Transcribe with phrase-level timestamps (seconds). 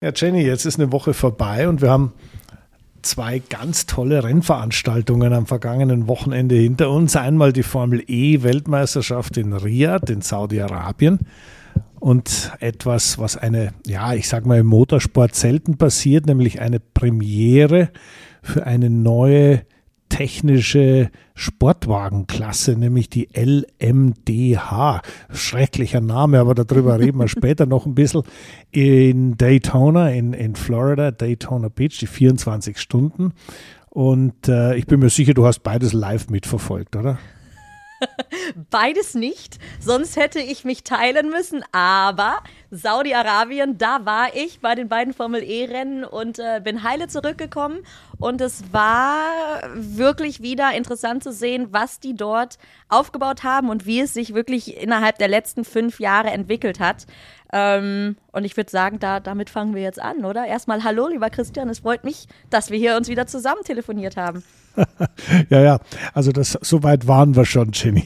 [0.00, 2.12] Ja, Jenny, jetzt ist eine Woche vorbei und wir haben
[3.02, 7.16] zwei ganz tolle Rennveranstaltungen am vergangenen Wochenende hinter uns.
[7.16, 11.18] Einmal die Formel E Weltmeisterschaft in Riyadh in Saudi-Arabien
[11.98, 17.88] und etwas, was eine, ja, ich sag mal im Motorsport selten passiert, nämlich eine Premiere
[18.40, 19.62] für eine neue
[20.08, 25.02] technische Sportwagenklasse, nämlich die LMDH.
[25.32, 28.22] Schrecklicher Name, aber darüber reden wir später noch ein bisschen.
[28.70, 33.32] In Daytona, in, in Florida, Daytona Beach, die 24 Stunden.
[33.90, 37.18] Und äh, ich bin mir sicher, du hast beides live mitverfolgt, oder?
[38.70, 41.64] Beides nicht, sonst hätte ich mich teilen müssen.
[41.72, 42.38] Aber
[42.70, 47.80] Saudi-Arabien, da war ich bei den beiden Formel E-Rennen und äh, bin heile zurückgekommen.
[48.18, 54.00] Und es war wirklich wieder interessant zu sehen, was die dort aufgebaut haben und wie
[54.00, 57.06] es sich wirklich innerhalb der letzten fünf Jahre entwickelt hat.
[57.52, 60.46] Ähm, und ich würde sagen, da, damit fangen wir jetzt an, oder?
[60.46, 61.68] Erstmal Hallo, lieber Christian.
[61.68, 64.42] Es freut mich, dass wir hier uns wieder zusammen telefoniert haben.
[65.50, 65.78] ja, ja,
[66.14, 68.04] also das, so weit waren wir schon, Jenny.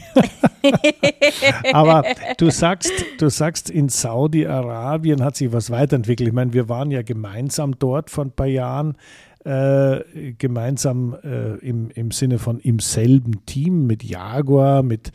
[1.73, 2.05] Aber
[2.39, 6.29] du sagst, du sagst, in Saudi-Arabien hat sich was weiterentwickelt.
[6.29, 8.97] Ich meine, wir waren ja gemeinsam dort vor ein paar Jahren.
[9.45, 15.11] Äh, gemeinsam äh, im, im Sinne von im selben Team mit Jaguar, mit,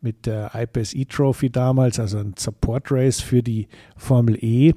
[0.00, 3.66] mit der IPSE Trophy damals, also ein Support Race für die
[3.96, 4.74] Formel E.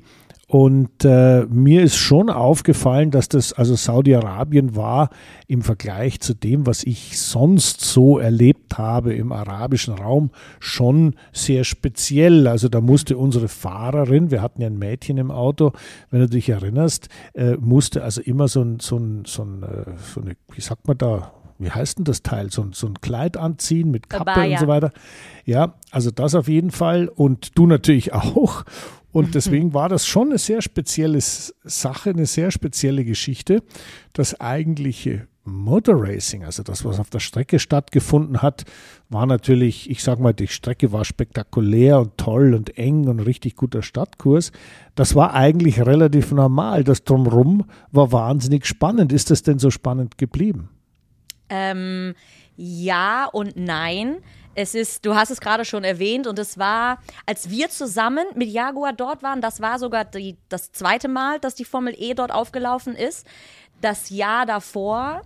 [0.48, 5.10] Und äh, mir ist schon aufgefallen, dass das, also Saudi-Arabien war
[5.48, 10.30] im Vergleich zu dem, was ich sonst so erlebt habe im arabischen Raum,
[10.60, 12.48] schon sehr speziell.
[12.48, 15.72] Also da musste unsere Fahrerin, wir hatten ja ein Mädchen im Auto,
[16.12, 19.94] wenn du dich erinnerst, äh, musste also immer so ein, so ein, so ein, äh,
[20.14, 22.52] so eine, wie sagt man da, wie heißt denn das Teil?
[22.52, 24.54] So, so ein Kleid anziehen mit Kappe Abaya.
[24.54, 24.92] und so weiter.
[25.46, 28.64] Ja, also das auf jeden Fall und du natürlich auch.
[29.16, 33.64] Und deswegen war das schon eine sehr spezielle Sache, eine sehr spezielle Geschichte.
[34.12, 38.66] Das eigentliche Motor Racing, also das, was auf der Strecke stattgefunden hat,
[39.08, 43.56] war natürlich, ich sag mal, die Strecke war spektakulär und toll und eng und richtig
[43.56, 44.52] guter Stadtkurs.
[44.96, 46.84] Das war eigentlich relativ normal.
[46.84, 49.14] Das Drumrum war wahnsinnig spannend.
[49.14, 50.68] Ist das denn so spannend geblieben?
[51.48, 52.16] Ähm,
[52.56, 54.18] ja und nein.
[54.56, 58.50] Es ist, du hast es gerade schon erwähnt und es war, als wir zusammen mit
[58.50, 62.32] Jaguar dort waren, das war sogar die, das zweite Mal, dass die Formel E dort
[62.32, 63.28] aufgelaufen ist.
[63.82, 65.24] Das Jahr davor,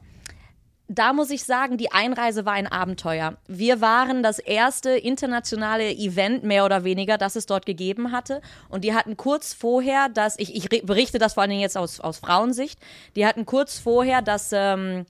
[0.89, 3.37] da muss ich sagen, die Einreise war ein Abenteuer.
[3.47, 8.41] Wir waren das erste internationale Event, mehr oder weniger, das es dort gegeben hatte.
[8.69, 12.17] Und die hatten kurz vorher, dass, ich, ich berichte das vor allem jetzt aus, aus
[12.17, 12.79] Frauensicht,
[13.15, 15.05] die hatten kurz vorher das ähm,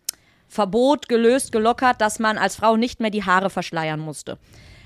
[0.50, 4.38] Verbot gelöst, gelockert, dass man als Frau nicht mehr die Haare verschleiern musste.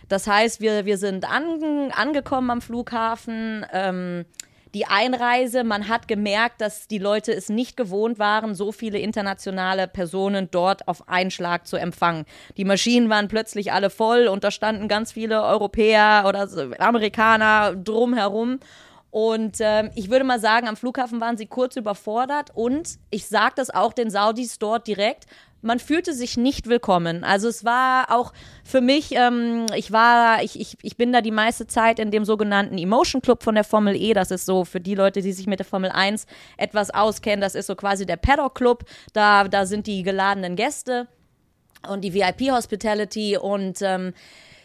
[0.09, 3.65] Das heißt, wir, wir sind an, angekommen am Flughafen.
[3.71, 4.25] Ähm,
[4.73, 9.87] die Einreise, man hat gemerkt, dass die Leute es nicht gewohnt waren, so viele internationale
[9.87, 12.25] Personen dort auf einen Schlag zu empfangen.
[12.57, 16.49] Die Maschinen waren plötzlich alle voll und da standen ganz viele Europäer oder
[16.79, 18.59] Amerikaner drumherum.
[19.11, 23.53] Und ähm, ich würde mal sagen, am Flughafen waren sie kurz überfordert und ich sage
[23.55, 25.27] das auch den Saudis dort direkt,
[25.63, 27.23] man fühlte sich nicht willkommen.
[27.23, 31.31] Also es war auch für mich, ähm, ich war, ich, ich, ich bin da die
[31.31, 34.13] meiste Zeit in dem sogenannten Emotion Club von der Formel E.
[34.13, 37.55] Das ist so für die Leute, die sich mit der Formel 1 etwas auskennen, das
[37.55, 38.83] ist so quasi der Paddock Club.
[39.13, 41.07] Da, da sind die geladenen Gäste
[41.87, 44.13] und die VIP Hospitality und ähm,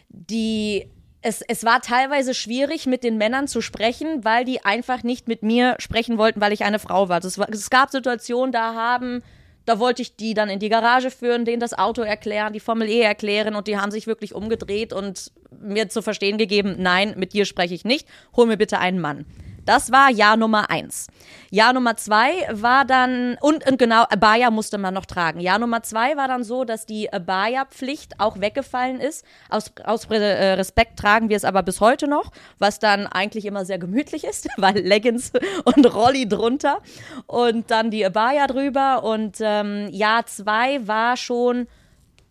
[0.08, 0.88] die
[1.20, 5.42] es, es war teilweise schwierig, mit den Männern zu sprechen, weil die einfach nicht mit
[5.42, 7.24] mir sprechen wollten, weil ich eine Frau war.
[7.24, 9.22] Es, war, es gab Situationen, da haben
[9.68, 12.88] da wollte ich die dann in die Garage führen, denen das Auto erklären, die Formel
[12.88, 15.30] E erklären und die haben sich wirklich umgedreht und
[15.60, 19.26] mir zu verstehen gegeben, nein, mit dir spreche ich nicht, hol mir bitte einen Mann.
[19.68, 21.08] Das war Jahr Nummer eins.
[21.50, 25.40] Jahr Nummer zwei war dann, und, und genau, Abaya musste man noch tragen.
[25.40, 29.26] Jahr Nummer zwei war dann so, dass die Abaya-Pflicht auch weggefallen ist.
[29.50, 33.66] Aus, aus äh, Respekt tragen wir es aber bis heute noch, was dann eigentlich immer
[33.66, 35.32] sehr gemütlich ist, weil Leggings
[35.64, 36.78] und Rolli drunter
[37.26, 39.04] und dann die Abaya drüber.
[39.04, 41.68] Und ähm, Jahr zwei war schon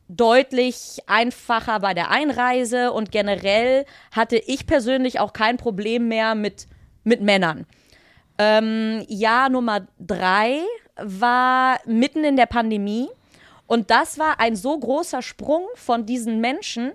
[0.07, 6.65] deutlich einfacher bei der Einreise und generell hatte ich persönlich auch kein Problem mehr mit
[7.07, 7.65] mit Männern.
[8.37, 10.59] Ähm, Jahr Nummer drei
[10.97, 13.07] war mitten in der Pandemie.
[13.65, 16.93] Und das war ein so großer Sprung von diesen Menschen,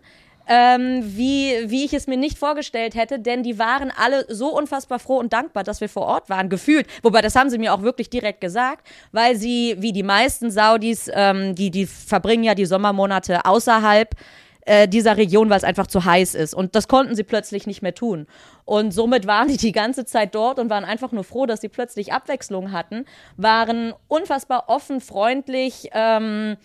[0.48, 4.98] ähm, wie, wie ich es mir nicht vorgestellt hätte, denn die waren alle so unfassbar
[4.98, 6.86] froh und dankbar, dass wir vor Ort waren, gefühlt.
[7.02, 11.10] Wobei, das haben sie mir auch wirklich direkt gesagt, weil sie, wie die meisten Saudis,
[11.14, 14.16] ähm, die, die verbringen ja die Sommermonate außerhalb
[14.64, 16.54] äh, dieser Region, weil es einfach zu heiß ist.
[16.54, 18.26] Und das konnten sie plötzlich nicht mehr tun.
[18.64, 21.68] Und somit waren die die ganze Zeit dort und waren einfach nur froh, dass sie
[21.68, 23.04] plötzlich Abwechslung hatten,
[23.36, 25.90] waren unfassbar offen, freundlich.
[25.92, 26.56] Ähm,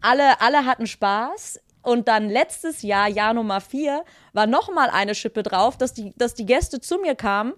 [0.00, 1.60] alle, alle hatten Spaß.
[1.82, 6.34] Und dann letztes Jahr, Jahr Nummer vier, war nochmal eine Schippe drauf, dass die, dass
[6.34, 7.54] die Gäste zu mir kamen,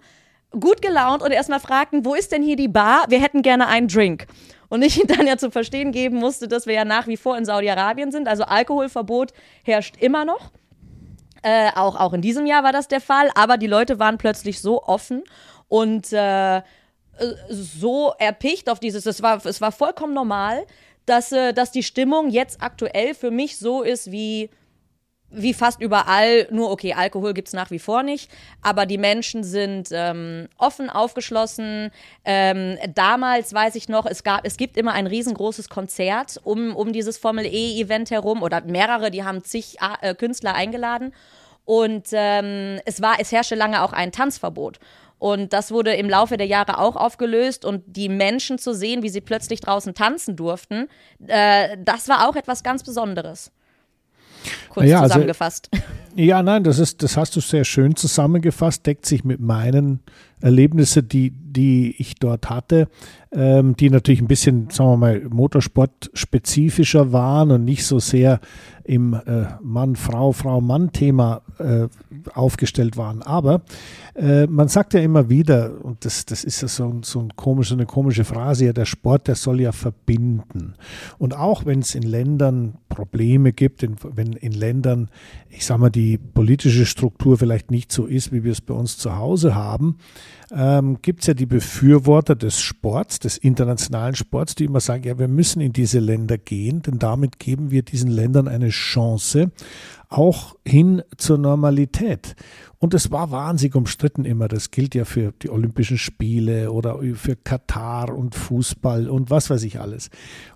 [0.51, 3.05] gut gelaunt und erstmal fragten, wo ist denn hier die Bar?
[3.09, 4.25] Wir hätten gerne einen Drink.
[4.69, 7.37] Und ich ihnen dann ja zu verstehen geben musste, dass wir ja nach wie vor
[7.37, 8.27] in Saudi-Arabien sind.
[8.27, 9.33] Also Alkoholverbot
[9.63, 10.51] herrscht immer noch.
[11.43, 13.29] Äh, auch, auch in diesem Jahr war das der Fall.
[13.35, 15.23] Aber die Leute waren plötzlich so offen
[15.67, 16.61] und äh,
[17.49, 20.65] so erpicht auf dieses, es war, es war vollkommen normal,
[21.05, 24.49] dass, äh, dass die Stimmung jetzt aktuell für mich so ist wie
[25.35, 29.43] wie fast überall, nur okay, Alkohol gibt es nach wie vor nicht, aber die Menschen
[29.43, 31.91] sind ähm, offen, aufgeschlossen.
[32.23, 36.93] Ähm, damals weiß ich noch, es gab, es gibt immer ein riesengroßes Konzert um, um
[36.93, 41.13] dieses Formel E-Event herum oder mehrere, die haben zig äh, Künstler eingeladen.
[41.65, 44.79] Und ähm, es war, es herrschte lange auch ein Tanzverbot.
[45.17, 49.09] Und das wurde im Laufe der Jahre auch aufgelöst und die Menschen zu sehen, wie
[49.09, 50.87] sie plötzlich draußen tanzen durften,
[51.25, 53.51] äh, das war auch etwas ganz Besonderes
[54.69, 55.69] kurz ja, also zusammengefasst.
[55.71, 60.01] Also, ja, nein, das ist, das hast du sehr schön zusammengefasst, deckt sich mit meinen
[60.45, 62.87] Erlebnissen, die, die ich dort hatte,
[63.31, 68.39] ähm, die natürlich ein bisschen, sagen wir mal, Motorsport-spezifischer waren und nicht so sehr
[68.83, 71.87] im äh, Mann, Frau, Frau, Mann-Thema äh,
[72.35, 73.23] aufgestellt waren.
[73.23, 73.63] Aber
[74.13, 77.71] äh, man sagt ja immer wieder, und das, das ist ja so, so, ein komisch,
[77.71, 80.75] eine komische Phrase, ja, der Sport, der soll ja verbinden.
[81.17, 85.09] Und auch wenn es in Ländern Probleme gibt, in, wenn in Ländern,
[85.49, 88.99] ich sag mal, die politische Struktur vielleicht nicht so ist, wie wir es bei uns
[88.99, 89.97] zu Hause haben,
[90.51, 95.17] ähm, gibt es ja die Befürworter des Sports, des internationalen Sports, die immer sagen, ja,
[95.17, 99.51] wir müssen in diese Länder gehen, denn damit geben wir diesen Ländern eine Chance,
[100.09, 102.35] auch hin zur Normalität.
[102.77, 104.47] Und es war wahnsinnig umstritten immer.
[104.47, 109.63] Das gilt ja für die Olympischen Spiele oder für Katar und Fußball und was weiß
[109.63, 110.09] ich alles.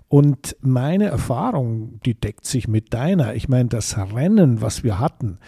[0.06, 3.34] Und meine Erfahrung, die deckt sich mit deiner.
[3.34, 5.38] Ich meine, das Rennen, was wir hatten,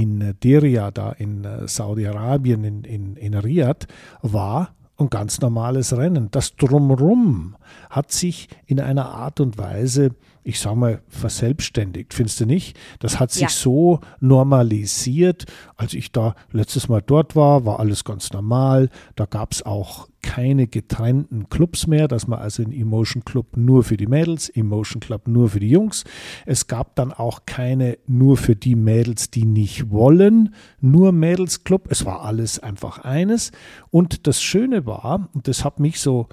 [0.00, 3.86] in Diriyah, da in äh, Saudi-Arabien, in, in, in Riyadh,
[4.22, 6.30] war ein ganz normales Rennen.
[6.30, 7.56] Das Drumrum
[7.90, 10.10] hat sich in einer Art und Weise
[10.46, 12.78] ich sag mal, verselbstständigt, findest du nicht?
[13.00, 13.48] Das hat sich ja.
[13.48, 15.44] so normalisiert.
[15.76, 18.88] Als ich da letztes Mal dort war, war alles ganz normal.
[19.16, 23.82] Da gab es auch keine getrennten Clubs mehr, dass man also in Emotion Club nur
[23.82, 26.04] für die Mädels, Emotion Club nur für die Jungs.
[26.46, 31.88] Es gab dann auch keine nur für die Mädels, die nicht wollen, nur Mädels Club.
[31.90, 33.50] Es war alles einfach eines.
[33.90, 36.28] Und das Schöne war, und das hat mich so,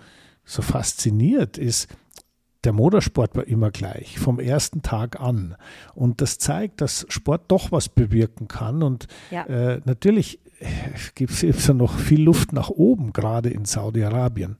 [0.46, 1.88] so fasziniert, ist,
[2.64, 5.56] der Motorsport war immer gleich, vom ersten Tag an.
[5.96, 8.84] Und das zeigt, dass Sport doch was bewirken kann.
[8.84, 9.44] Und ja.
[9.46, 10.68] äh, natürlich äh,
[11.16, 14.58] gibt es ja noch viel Luft nach oben, gerade in Saudi-Arabien.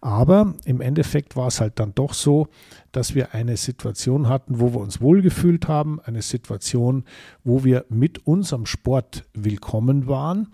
[0.00, 2.48] Aber im Endeffekt war es halt dann doch so,
[2.92, 7.04] dass wir eine Situation hatten, wo wir uns wohlgefühlt haben, eine Situation,
[7.42, 10.52] wo wir mit unserem Sport willkommen waren.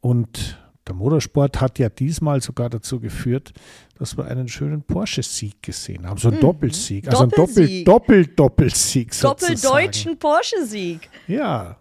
[0.00, 3.52] Und der Motorsport hat ja diesmal sogar dazu geführt,
[3.98, 6.18] dass wir einen schönen Porsche-Sieg gesehen haben.
[6.18, 6.40] So ein mhm.
[6.40, 7.08] Doppelsieg.
[7.08, 11.08] Also ein Doppel, Doppel-Doppelsieg Doppeldeutschen Porsche-Sieg.
[11.26, 11.76] Ja.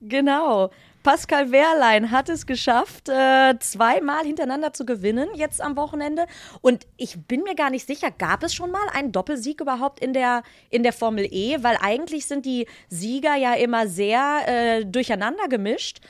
[0.00, 0.70] Genau.
[1.02, 6.24] Pascal Wehrlein hat es geschafft, äh, zweimal hintereinander zu gewinnen, jetzt am Wochenende.
[6.62, 10.14] Und ich bin mir gar nicht sicher, gab es schon mal einen Doppelsieg überhaupt in
[10.14, 11.58] der, in der Formel E?
[11.60, 16.00] Weil eigentlich sind die Sieger ja immer sehr äh, durcheinander gemischt.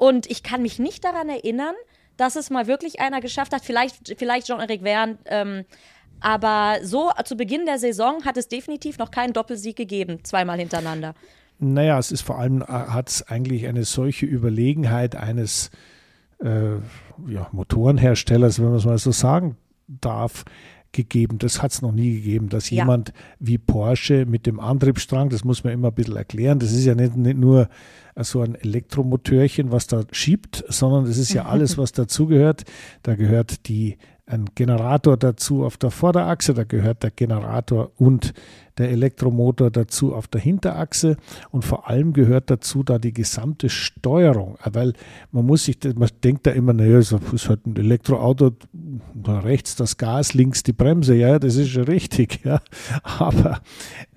[0.00, 1.74] Und ich kann mich nicht daran erinnern,
[2.16, 3.62] dass es mal wirklich einer geschafft hat.
[3.62, 5.18] Vielleicht, vielleicht Jean-Eric Verne.
[5.26, 5.66] Ähm,
[6.20, 11.14] aber so zu Beginn der Saison hat es definitiv noch keinen Doppelsieg gegeben, zweimal hintereinander.
[11.58, 15.70] Naja, es ist vor allem, äh, hat es eigentlich eine solche Überlegenheit eines
[16.42, 16.76] äh,
[17.28, 20.46] ja, Motorenherstellers, wenn man es mal so sagen darf,
[20.92, 21.38] gegeben.
[21.38, 22.82] Das hat es noch nie gegeben, dass ja.
[22.82, 26.84] jemand wie Porsche mit dem Antriebsstrang, das muss man immer ein bisschen erklären, das ist
[26.84, 27.68] ja nicht, nicht nur
[28.16, 32.64] so ein Elektromotörchen, was da schiebt, sondern das ist ja alles, was dazugehört.
[33.02, 38.32] Da gehört die ein Generator dazu auf der Vorderachse, da gehört der Generator und
[38.80, 41.16] der Elektromotor dazu auf der Hinterachse.
[41.50, 44.94] Und vor allem gehört dazu da die gesamte Steuerung, weil
[45.30, 48.52] man muss sich, man denkt da immer, naja, es ist halt ein Elektroauto,
[49.26, 52.60] rechts das Gas, links die Bremse, ja, das ist schon richtig, ja,
[53.02, 53.60] aber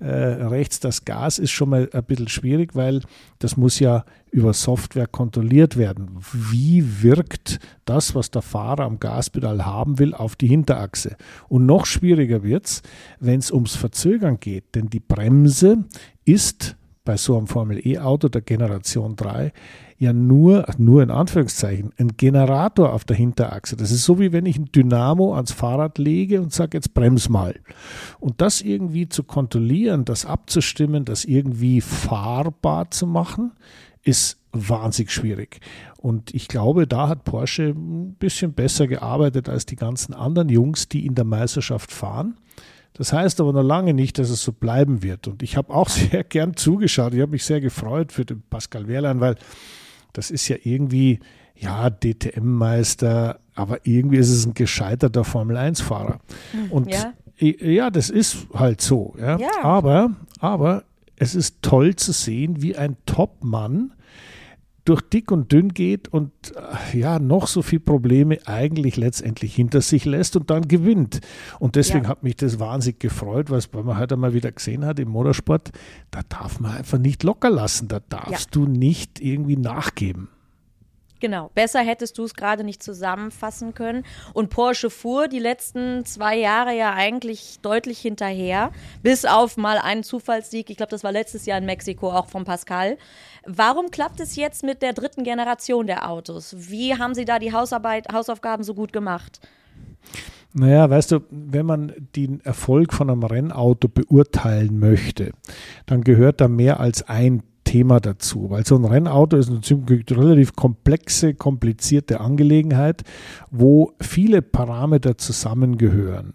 [0.00, 3.02] äh, rechts das Gas ist schon mal ein bisschen schwierig, weil
[3.38, 4.04] das muss ja
[4.34, 6.18] über Software kontrolliert werden.
[6.32, 11.16] Wie wirkt das, was der Fahrer am Gaspedal haben will, auf die Hinterachse?
[11.48, 12.82] Und noch schwieriger wird es,
[13.20, 15.84] wenn es ums Verzögern geht, denn die Bremse
[16.24, 19.52] ist bei so einem Formel E-Auto der Generation 3
[19.98, 23.76] ja nur, nur in Anführungszeichen, ein Generator auf der Hinterachse.
[23.76, 27.28] Das ist so wie wenn ich ein Dynamo ans Fahrrad lege und sage, jetzt brems
[27.28, 27.54] mal.
[28.20, 33.52] Und das irgendwie zu kontrollieren, das abzustimmen, das irgendwie fahrbar zu machen,
[34.02, 35.60] ist wahnsinnig schwierig.
[35.96, 40.88] Und ich glaube, da hat Porsche ein bisschen besser gearbeitet als die ganzen anderen Jungs,
[40.88, 42.36] die in der Meisterschaft fahren.
[42.94, 45.28] Das heißt aber noch lange nicht, dass es so bleiben wird.
[45.28, 47.12] Und ich habe auch sehr gern zugeschaut.
[47.14, 49.36] Ich habe mich sehr gefreut für den Pascal Wehrlein, weil
[50.12, 51.18] das ist ja irgendwie,
[51.56, 56.20] ja, DTM-Meister, aber irgendwie ist es ein gescheiterter Formel-1-Fahrer.
[56.52, 57.12] Hm, Und ja.
[57.38, 57.90] ja.
[57.90, 59.14] das ist halt so.
[59.18, 59.38] Ja.
[59.38, 59.50] ja.
[59.62, 60.84] Aber, aber
[61.16, 63.92] es ist toll zu sehen, wie ein Top-Mann
[64.84, 66.32] durch dick und dünn geht und
[66.92, 71.20] äh, ja, noch so viele Probleme eigentlich letztendlich hinter sich lässt und dann gewinnt.
[71.58, 72.10] Und deswegen ja.
[72.10, 75.70] hat mich das wahnsinnig gefreut, was man heute mal wieder gesehen hat im Motorsport.
[76.10, 77.88] Da darf man einfach nicht locker lassen.
[77.88, 78.60] Da darfst ja.
[78.60, 80.28] du nicht irgendwie nachgeben.
[81.24, 84.04] Genau, besser hättest du es gerade nicht zusammenfassen können.
[84.34, 90.02] Und Porsche fuhr die letzten zwei Jahre ja eigentlich deutlich hinterher, bis auf mal einen
[90.02, 90.68] Zufallssieg.
[90.68, 92.98] Ich glaube, das war letztes Jahr in Mexiko auch von Pascal.
[93.46, 96.54] Warum klappt es jetzt mit der dritten Generation der Autos?
[96.58, 99.40] Wie haben Sie da die Hausarbeit, Hausaufgaben so gut gemacht?
[100.52, 105.32] Naja, weißt du, wenn man den Erfolg von einem Rennauto beurteilen möchte,
[105.86, 107.42] dann gehört da mehr als ein
[107.74, 109.60] Thema dazu, weil so ein Rennauto ist eine
[110.12, 113.02] relativ komplexe, komplizierte Angelegenheit,
[113.50, 116.34] wo viele Parameter zusammengehören.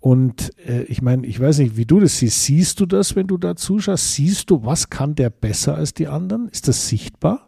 [0.00, 2.42] Und äh, ich meine, ich weiß nicht, wie du das siehst.
[2.42, 4.14] Siehst du das, wenn du da zuschaust?
[4.14, 6.48] Siehst du, was kann der besser als die anderen?
[6.48, 7.46] Ist das sichtbar?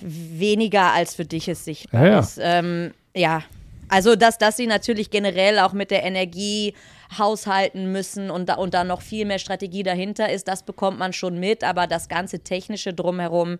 [0.00, 2.18] Weniger als für dich es sichtbar ja, ja.
[2.20, 2.38] ist.
[2.40, 3.42] Ähm, ja,
[3.88, 6.72] also dass, dass sie natürlich generell auch mit der Energie
[7.16, 11.12] haushalten müssen und da, und da noch viel mehr Strategie dahinter ist, das bekommt man
[11.12, 13.58] schon mit, aber das ganze Technische drumherum,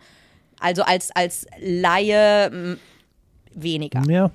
[0.60, 2.78] also als, als Laie
[3.54, 4.02] weniger.
[4.08, 4.30] Ja,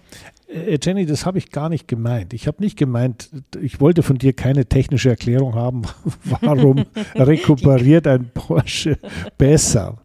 [0.48, 2.34] äh, Jenny, das habe ich gar nicht gemeint.
[2.34, 3.30] Ich habe nicht gemeint,
[3.62, 5.84] ich wollte von dir keine technische Erklärung haben,
[6.42, 8.98] warum rekuperiert ein Porsche
[9.38, 9.98] besser.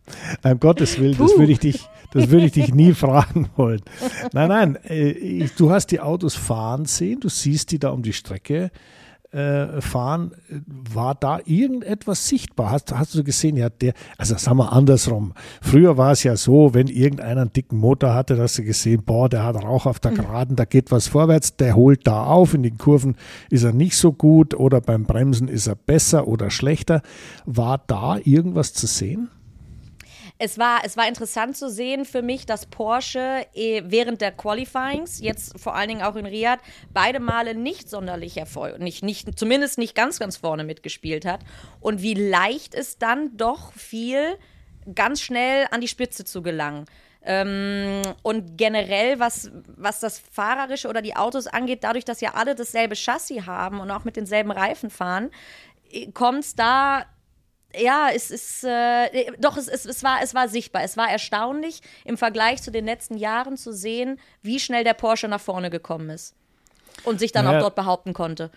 [0.42, 3.82] Um Gottes Willen, das würde ich dich, das würde ich dich nie fragen wollen.
[4.32, 8.12] Nein, nein, äh, du hast die Autos fahren sehen, du siehst die da um die
[8.12, 8.70] Strecke
[9.30, 10.32] äh, fahren,
[10.94, 12.70] war da irgendetwas sichtbar?
[12.70, 15.34] Hast, hast du gesehen, ja, der, also sagen wir andersrum.
[15.60, 19.28] Früher war es ja so, wenn irgendeiner einen dicken Motor hatte, hast du gesehen, boah,
[19.28, 20.16] der hat Rauch auf der mhm.
[20.16, 23.16] Geraden, da geht was vorwärts, der holt da auf, in den Kurven
[23.50, 27.02] ist er nicht so gut oder beim Bremsen ist er besser oder schlechter.
[27.44, 29.28] War da irgendwas zu sehen?
[30.38, 35.21] Es war, es war interessant zu sehen für mich, dass Porsche eh, während der Qualifyings,
[35.21, 39.78] jetzt vor allen Dingen auch in Riyadh, beide Male nicht sonderlich erfolgreich, nicht, nicht, zumindest
[39.78, 41.40] nicht ganz, ganz vorne mitgespielt hat.
[41.80, 44.38] Und wie leicht es dann doch fiel,
[44.95, 46.85] ganz schnell an die Spitze zu gelangen.
[47.23, 52.54] Ähm, und generell, was, was das Fahrerische oder die Autos angeht, dadurch, dass ja alle
[52.54, 55.30] dasselbe Chassis haben und auch mit denselben Reifen fahren,
[55.90, 57.07] eh, kommt es da
[57.76, 60.82] ja, es ist äh, doch, es, es, es, war, es war sichtbar.
[60.82, 65.28] Es war erstaunlich, im Vergleich zu den letzten Jahren zu sehen, wie schnell der Porsche
[65.28, 66.34] nach vorne gekommen ist
[67.04, 67.58] und sich dann naja.
[67.58, 68.50] auch dort behaupten konnte.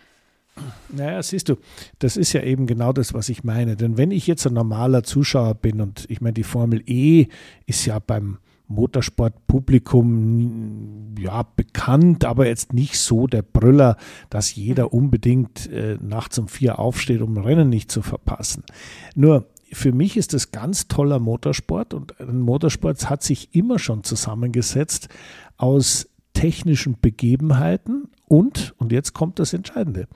[0.90, 1.58] Naja, siehst du,
[2.00, 3.76] das ist ja eben genau das, was ich meine.
[3.76, 7.28] Denn wenn ich jetzt ein normaler Zuschauer bin und ich meine, die Formel E
[7.66, 8.40] ist ja beim
[8.74, 13.98] Motorsportpublikum ja bekannt, aber jetzt nicht so der Brüller,
[14.30, 18.64] dass jeder unbedingt äh, nachts um vier aufsteht, um Rennen nicht zu verpassen.
[19.16, 24.04] Nur für mich ist das ganz toller Motorsport und ein Motorsport hat sich immer schon
[24.04, 25.08] zusammengesetzt
[25.58, 30.08] aus technischen Begebenheiten und, und jetzt kommt das Entscheidende,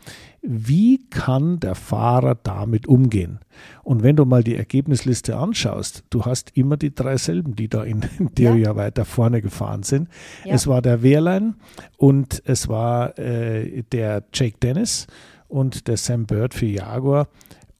[0.47, 3.39] wie kann der Fahrer damit umgehen?
[3.83, 7.83] Und wenn du mal die Ergebnisliste anschaust, du hast immer die drei selben, die da
[7.83, 8.75] in, in Theorie ja.
[8.75, 10.09] weiter vorne gefahren sind.
[10.43, 10.53] Ja.
[10.53, 11.55] Es war der Wehrlein
[11.97, 15.07] und es war äh, der Jake Dennis
[15.47, 17.27] und der Sam Bird für Jaguar.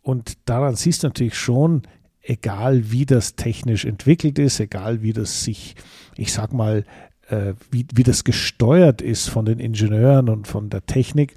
[0.02, 1.84] Und daran siehst du natürlich schon,
[2.22, 5.76] egal wie das technisch entwickelt ist, egal wie das sich,
[6.16, 6.86] ich sag mal,
[7.30, 11.36] äh, wie, wie das gesteuert ist von den Ingenieuren und von der Technik,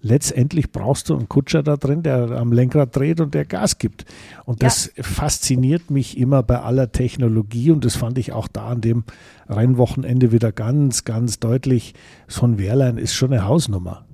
[0.00, 4.04] letztendlich brauchst du einen Kutscher da drin, der am Lenkrad dreht und der Gas gibt.
[4.44, 5.02] Und das ja.
[5.02, 9.04] fasziniert mich immer bei aller Technologie und das fand ich auch da an dem
[9.48, 11.94] Rennwochenende wieder ganz, ganz deutlich.
[12.26, 14.04] So ein Wehrlein ist schon eine Hausnummer.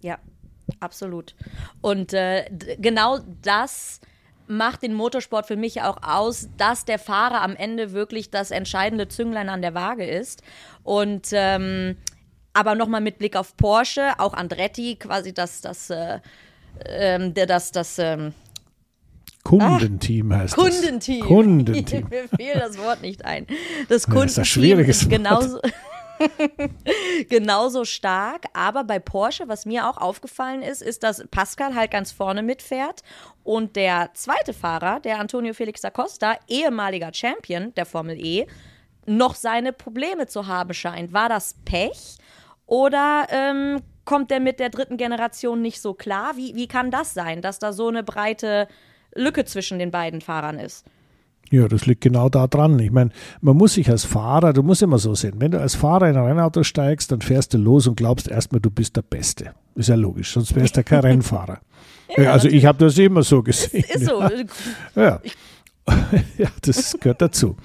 [0.00, 0.18] Ja,
[0.80, 1.34] absolut.
[1.80, 2.44] Und äh,
[2.78, 4.00] genau das
[4.48, 9.08] macht den Motorsport für mich auch aus, dass der Fahrer am Ende wirklich das entscheidende
[9.08, 10.42] Zünglein an der Waage ist.
[10.82, 11.96] Und ähm,
[12.58, 16.18] aber nochmal mit Blick auf Porsche, auch Andretti, quasi das, das, äh,
[16.84, 18.34] ähm, das, das, ähm,
[19.44, 21.20] Kundenteam heißt Kundenteam.
[21.20, 21.28] das.
[21.28, 22.08] Kundenteam.
[22.10, 23.46] Mir fiel das Wort nicht ein.
[23.88, 25.12] Das Kundenteam ist ein schwieriges ist Wort.
[25.12, 25.60] genauso,
[27.28, 28.46] genauso stark.
[28.54, 33.02] Aber bei Porsche, was mir auch aufgefallen ist, ist, dass Pascal halt ganz vorne mitfährt
[33.44, 38.48] und der zweite Fahrer, der Antonio Felix da Costa, ehemaliger Champion der Formel E,
[39.06, 41.12] noch seine Probleme zu haben scheint.
[41.12, 42.18] War das Pech
[42.68, 46.32] oder ähm, kommt der mit der dritten Generation nicht so klar?
[46.36, 48.68] Wie, wie kann das sein, dass da so eine breite
[49.14, 50.84] Lücke zwischen den beiden Fahrern ist?
[51.50, 52.78] Ja, das liegt genau da dran.
[52.78, 53.10] Ich meine,
[53.40, 56.16] man muss sich als Fahrer, du musst immer so sehen, wenn du als Fahrer in
[56.16, 59.54] ein Rennauto steigst, dann fährst du los und glaubst erstmal, du bist der Beste.
[59.74, 61.60] Ist ja logisch, sonst wärst du kein Rennfahrer.
[62.16, 63.84] Ja, also ich habe das immer so gesehen.
[63.88, 64.22] Ist so.
[64.94, 65.20] Ja.
[66.38, 67.56] ja, das gehört dazu.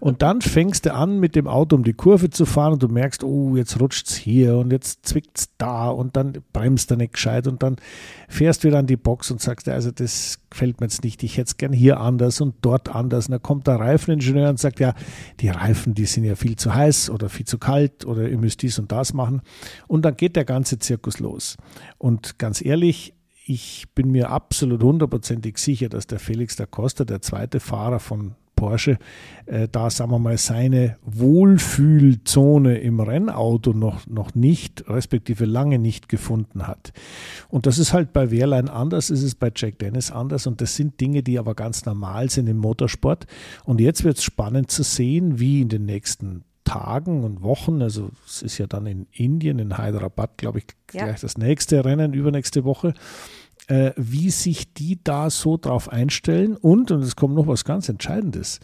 [0.00, 2.88] Und dann fängst du an, mit dem Auto um die Kurve zu fahren und du
[2.88, 6.96] merkst, oh, jetzt rutscht es hier und jetzt zwickt es da und dann bremst du
[6.96, 7.76] nicht gescheit und dann
[8.28, 11.36] fährst du wieder an die Box und sagst, also das gefällt mir jetzt nicht, ich
[11.36, 13.26] hätte es gern hier anders und dort anders.
[13.26, 14.94] Und dann kommt der Reifeningenieur und sagt, ja,
[15.40, 18.62] die Reifen, die sind ja viel zu heiß oder viel zu kalt oder ihr müsst
[18.62, 19.42] dies und das machen.
[19.86, 21.56] Und dann geht der ganze Zirkus los.
[21.98, 23.14] Und ganz ehrlich,
[23.48, 28.34] ich bin mir absolut hundertprozentig sicher, dass der Felix da Costa, der zweite Fahrer von
[28.56, 28.98] Porsche,
[29.46, 36.08] äh, da sagen wir mal seine Wohlfühlzone im Rennauto noch, noch nicht, respektive lange nicht
[36.08, 36.92] gefunden hat.
[37.48, 40.74] Und das ist halt bei Wehrlein anders, ist es bei Jack Dennis anders und das
[40.76, 43.26] sind Dinge, die aber ganz normal sind im Motorsport.
[43.64, 48.10] Und jetzt wird es spannend zu sehen, wie in den nächsten Tagen und Wochen, also
[48.26, 51.06] es ist ja dann in Indien, in Hyderabad, glaube ich, Ja.
[51.06, 52.92] gleich das nächste Rennen, übernächste Woche,
[53.68, 56.56] äh, wie sich die da so drauf einstellen.
[56.56, 58.60] Und, und es kommt noch was ganz Entscheidendes,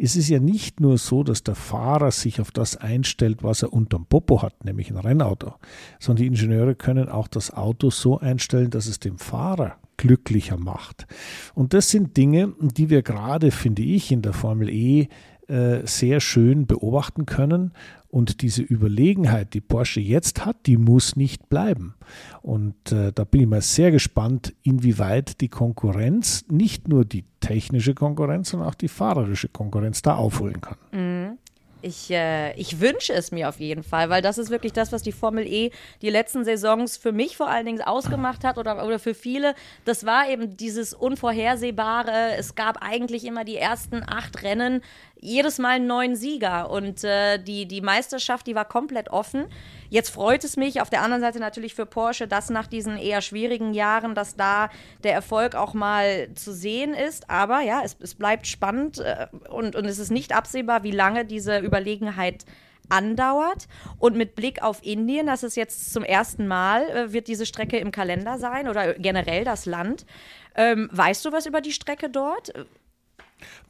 [0.00, 3.72] es ist ja nicht nur so, dass der Fahrer sich auf das einstellt, was er
[3.72, 5.54] unterm Popo hat, nämlich ein Rennauto,
[5.98, 11.08] sondern die Ingenieure können auch das Auto so einstellen, dass es dem Fahrer glücklicher macht.
[11.54, 15.08] Und das sind Dinge, die wir gerade, finde ich, in der Formel E
[15.48, 17.72] äh, sehr schön beobachten können.
[18.10, 21.94] Und diese Überlegenheit, die Porsche jetzt hat, die muss nicht bleiben.
[22.40, 27.94] Und äh, da bin ich mal sehr gespannt, inwieweit die Konkurrenz, nicht nur die technische
[27.94, 31.38] Konkurrenz, sondern auch die fahrerische Konkurrenz da aufholen kann.
[31.80, 35.02] Ich, äh, ich wünsche es mir auf jeden Fall, weil das ist wirklich das, was
[35.02, 35.70] die Formel E
[36.02, 39.54] die letzten Saisons für mich vor allen Dingen ausgemacht hat oder, oder für viele.
[39.84, 42.34] Das war eben dieses Unvorhersehbare.
[42.36, 44.80] Es gab eigentlich immer die ersten acht Rennen,
[45.20, 49.46] jedes Mal einen neuen Sieger und äh, die, die Meisterschaft, die war komplett offen.
[49.90, 53.22] Jetzt freut es mich auf der anderen Seite natürlich für Porsche, dass nach diesen eher
[53.22, 54.70] schwierigen Jahren, dass da
[55.02, 57.30] der Erfolg auch mal zu sehen ist.
[57.30, 61.24] Aber ja, es, es bleibt spannend äh, und, und es ist nicht absehbar, wie lange
[61.24, 62.44] diese Überlegenheit
[62.88, 63.68] andauert.
[63.98, 67.78] Und mit Blick auf Indien, das ist jetzt zum ersten Mal, äh, wird diese Strecke
[67.78, 70.06] im Kalender sein oder generell das Land.
[70.54, 72.52] Ähm, weißt du was über die Strecke dort?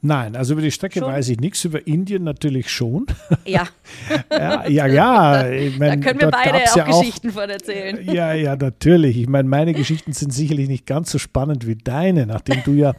[0.01, 1.07] Nein, also über die Strecke Schon?
[1.09, 3.05] weiß ich nichts, über Indien natürlich schon.
[3.45, 3.67] Ja,
[4.31, 5.49] ja, ja, ja.
[5.49, 7.99] Ich da mein, können wir beide auch ja Geschichten von erzählen.
[8.13, 9.17] Ja, ja, natürlich.
[9.17, 12.93] Ich meine, meine Geschichten sind sicherlich nicht ganz so spannend wie deine, nachdem du ja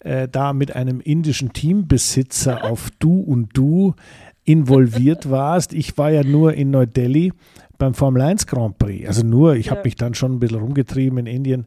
[0.00, 3.94] äh, da mit einem indischen Teambesitzer auf Du und Du
[4.44, 5.72] involviert warst.
[5.72, 7.32] Ich war ja nur in Neu-Delhi
[7.78, 9.06] beim Formel 1 Grand Prix.
[9.08, 9.84] Also nur, ich habe Ja.
[9.84, 11.66] mich dann schon ein bisschen rumgetrieben in Indien.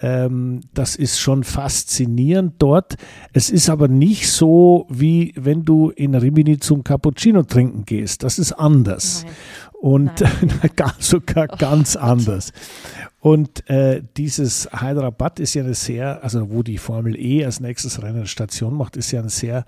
[0.00, 2.96] Ähm, das ist schon faszinierend dort.
[3.32, 8.22] Es ist aber nicht so, wie wenn du in Rimini zum Cappuccino trinken gehst.
[8.22, 9.24] Das ist anders.
[9.24, 9.34] Nein.
[9.80, 10.24] Und
[10.76, 12.52] ganz, sogar ganz anders.
[13.20, 18.02] Und äh, dieses Hyderabad ist ja eine sehr, also wo die Formel E als nächstes
[18.02, 19.64] Rennen Station macht, ist ja eine sehr,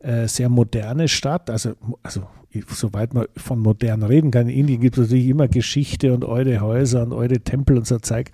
[0.00, 1.50] äh, sehr moderne Stadt.
[1.50, 2.26] Also, also
[2.68, 6.60] soweit man von modern reden kann, in Indien gibt es natürlich immer Geschichte und eure
[6.60, 8.30] Häuser und eure Tempel und so Zeug.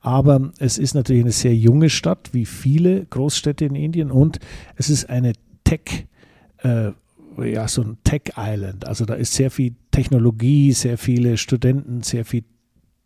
[0.00, 4.10] Aber es ist natürlich eine sehr junge Stadt, wie viele Großstädte in Indien.
[4.10, 4.38] Und
[4.76, 5.32] es ist eine
[5.64, 6.06] Tech,
[6.62, 6.90] äh,
[7.42, 8.86] ja, so ein Tech Island.
[8.86, 12.44] Also da ist sehr viel Technologie, sehr viele Studenten, sehr viel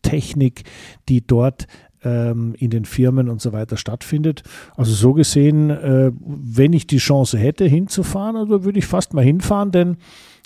[0.01, 0.63] Technik,
[1.07, 1.67] die dort
[2.03, 4.43] ähm, in den Firmen und so weiter stattfindet.
[4.75, 9.23] Also so gesehen, äh, wenn ich die Chance hätte, hinzufahren, also würde ich fast mal
[9.23, 9.97] hinfahren, denn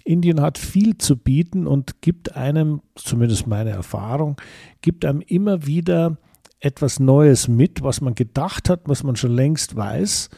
[0.04, 4.38] Indien hat viel zu bieten und gibt einem, zumindest meine Erfahrung,
[4.82, 6.18] gibt einem immer wieder
[6.60, 10.30] etwas Neues mit, was man gedacht hat, was man schon längst weiß,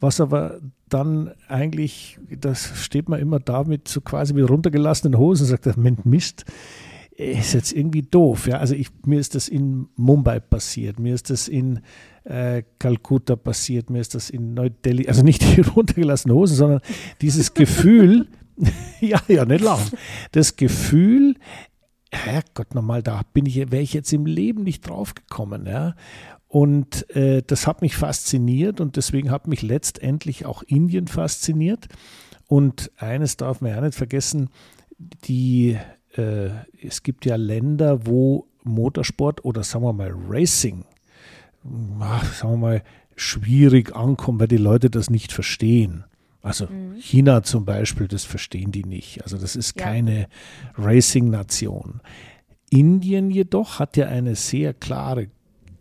[0.00, 5.44] was aber dann eigentlich, das steht man immer da mit so quasi mit runtergelassenen Hosen
[5.44, 6.44] und sagt, Mensch, Mist,
[7.16, 8.46] ist jetzt irgendwie doof.
[8.46, 8.58] Ja?
[8.58, 11.80] Also ich, mir ist das in Mumbai passiert, mir ist das in
[12.24, 12.62] äh,
[13.42, 16.80] passiert, mir ist das in Neu-Delhi, also nicht die runtergelassenen Hosen, sondern
[17.20, 18.28] dieses Gefühl,
[19.00, 19.80] ja, ja, nicht lang,
[20.32, 21.36] das Gefühl,
[22.12, 25.94] Herrgott, nochmal, da bin ich, wäre ich jetzt im Leben nicht drauf gekommen, ja.
[26.48, 31.88] Und äh, das hat mich fasziniert und deswegen hat mich letztendlich auch Indien fasziniert.
[32.46, 34.50] Und eines darf man ja nicht vergessen,
[34.98, 35.78] die,
[36.14, 36.50] äh,
[36.82, 40.84] es gibt ja Länder, wo Motorsport oder sagen wir mal Racing,
[42.00, 42.82] ach, sagen wir mal,
[43.16, 46.04] schwierig ankommt, weil die Leute das nicht verstehen.
[46.42, 46.96] Also mhm.
[46.98, 49.22] China zum Beispiel, das verstehen die nicht.
[49.22, 49.86] Also das ist ja.
[49.86, 50.28] keine
[50.76, 52.00] Racing-Nation.
[52.70, 55.28] Indien jedoch hat ja eine sehr klare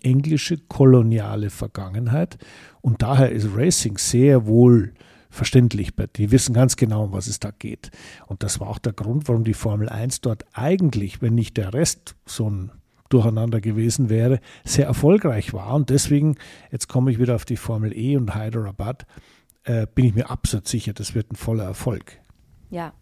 [0.04, 2.38] englische koloniale Vergangenheit
[2.82, 4.94] und daher ist Racing sehr wohl
[5.30, 5.92] verständlich.
[6.18, 7.92] Die wissen ganz genau, um was es da geht.
[8.28, 11.74] Und das war auch der Grund, warum die Formel 1 dort eigentlich, wenn nicht der
[11.74, 12.72] Rest so ein
[13.10, 15.74] Durcheinander gewesen wäre, sehr erfolgreich war.
[15.74, 16.36] Und deswegen,
[16.72, 19.06] jetzt komme ich wieder auf die Formel E und Hyderabad,
[19.64, 22.18] äh, bin ich mir absolut sicher, das wird ein voller Erfolg.
[22.70, 22.94] Ja,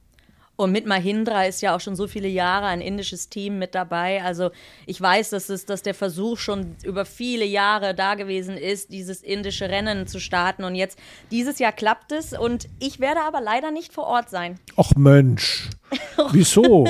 [0.59, 4.21] und mit Mahindra ist ja auch schon so viele Jahre ein indisches Team mit dabei.
[4.21, 4.51] Also
[4.85, 9.21] ich weiß, dass, es, dass der Versuch schon über viele Jahre da gewesen ist, dieses
[9.21, 10.65] indische Rennen zu starten.
[10.65, 10.99] Und jetzt,
[11.31, 12.37] dieses Jahr klappt es.
[12.37, 14.59] Und ich werde aber leider nicht vor Ort sein.
[14.75, 15.69] Ach Mensch.
[16.31, 16.85] Wieso?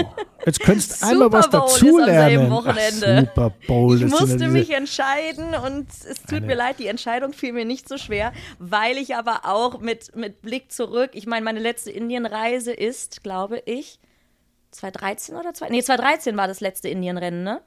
[0.45, 2.49] Jetzt könntest du einmal was dazulernen.
[3.25, 4.01] Super Bowl.
[4.01, 7.97] Ich musste mich entscheiden und es tut mir leid, die Entscheidung fiel mir nicht so
[7.97, 13.23] schwer, weil ich aber auch mit, mit Blick zurück, ich meine, meine letzte Indienreise ist,
[13.23, 13.99] glaube ich,
[14.71, 15.69] 2013 oder 2?
[15.69, 17.61] Nee, 2013 war das letzte Indienrennen, ne?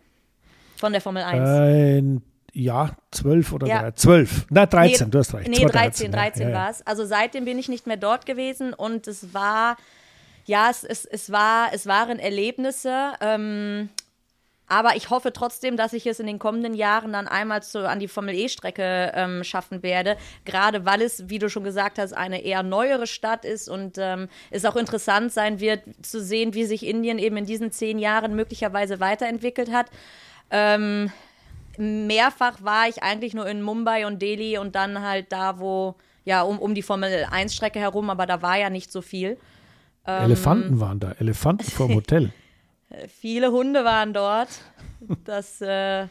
[0.76, 1.48] Von der Formel 1.
[1.48, 2.22] Ein
[2.54, 3.94] ja, 12 oder ja.
[3.94, 4.46] 12.
[4.50, 5.48] Na, 13, nee, du hast recht.
[5.48, 6.86] Nee, 13, 13 ja, war es.
[6.86, 9.76] Also seitdem bin ich nicht mehr dort gewesen und es war
[10.44, 13.12] ja, es, es, es, war, es waren Erlebnisse.
[13.20, 13.88] Ähm,
[14.72, 17.98] aber ich hoffe trotzdem, dass ich es in den kommenden Jahren dann einmal zu, an
[17.98, 20.16] die Formel E-Strecke ähm, schaffen werde.
[20.46, 24.28] Gerade weil es, wie du schon gesagt hast, eine eher neuere Stadt ist und ähm,
[24.50, 28.34] es auch interessant sein wird, zu sehen, wie sich Indien eben in diesen zehn Jahren
[28.34, 29.90] möglicherweise weiterentwickelt hat.
[30.50, 31.12] Ähm,
[31.76, 36.40] mehrfach war ich eigentlich nur in Mumbai und Delhi und dann halt da, wo, ja,
[36.40, 39.36] um, um die Formel 1-Strecke herum, aber da war ja nicht so viel.
[40.06, 42.32] Ähm, Elefanten waren da, Elefanten vorm Hotel.
[43.08, 44.48] viele Hunde waren dort.
[45.24, 46.06] Das, äh,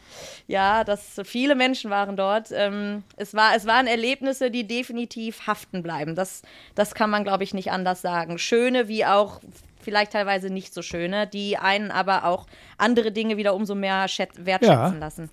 [0.46, 2.50] ja, das, viele Menschen waren dort.
[2.52, 6.14] Ähm, es, war, es waren Erlebnisse, die definitiv haften bleiben.
[6.14, 6.42] Das,
[6.74, 8.38] das kann man, glaube ich, nicht anders sagen.
[8.38, 9.40] Schöne wie auch
[9.80, 12.46] vielleicht teilweise nicht so schöne, die einen aber auch
[12.78, 14.88] andere Dinge wieder umso mehr wertschätzen ja.
[14.98, 15.30] lassen.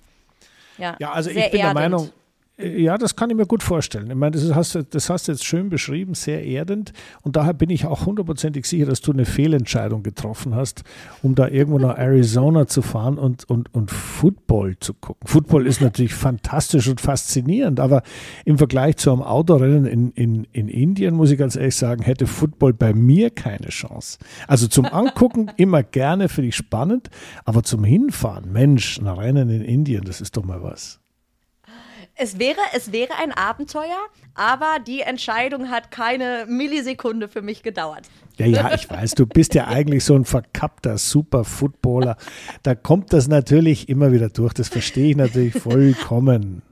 [0.76, 1.62] Ja, ja also ich bin erdend.
[1.62, 2.10] der Meinung,
[2.62, 4.10] ja, das kann ich mir gut vorstellen.
[4.10, 6.92] Ich meine, das hast, du, das hast du jetzt schön beschrieben, sehr erdend.
[7.22, 10.82] Und daher bin ich auch hundertprozentig sicher, dass du eine Fehlentscheidung getroffen hast,
[11.22, 15.26] um da irgendwo nach Arizona zu fahren und, und, und Football zu gucken.
[15.26, 18.02] Football ist natürlich fantastisch und faszinierend, aber
[18.44, 22.26] im Vergleich zu einem Autorennen in, in, in Indien, muss ich ganz ehrlich sagen, hätte
[22.26, 24.18] Football bei mir keine Chance.
[24.46, 27.10] Also zum Angucken immer gerne, finde ich spannend,
[27.44, 30.99] aber zum Hinfahren, Mensch, ein Rennen in Indien, das ist doch mal was
[32.20, 33.98] es wäre, es wäre ein Abenteuer,
[34.34, 38.08] aber die Entscheidung hat keine Millisekunde für mich gedauert.
[38.36, 42.16] Ja, ja, ich weiß, du bist ja eigentlich so ein verkappter Super-Footballer.
[42.62, 44.54] Da kommt das natürlich immer wieder durch.
[44.54, 46.62] Das verstehe ich natürlich vollkommen.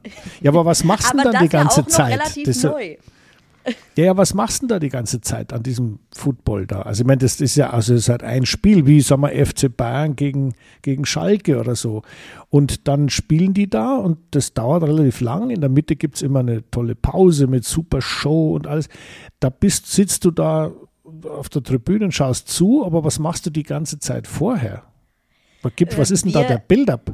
[0.40, 2.12] Ja, aber was machst du dann die ganze ja Zeit?
[2.20, 2.96] Relativ das, neu.
[3.96, 6.82] Ja, ja, was machst du denn da die ganze Zeit an diesem Football da?
[6.82, 9.46] Also ich meine, das ist ja, also es ist halt ein Spiel, wie sagen wir
[9.46, 12.02] FC Bayern gegen, gegen Schalke oder so.
[12.48, 15.50] Und dann spielen die da und das dauert relativ lang.
[15.50, 18.88] In der Mitte gibt es immer eine tolle Pause mit super Show und alles.
[19.40, 20.70] Da bist, sitzt du da
[21.24, 24.84] auf der Tribüne und schaust zu, aber was machst du die ganze Zeit vorher?
[25.62, 27.12] Was, gibt, was äh, ist denn da der Build-up?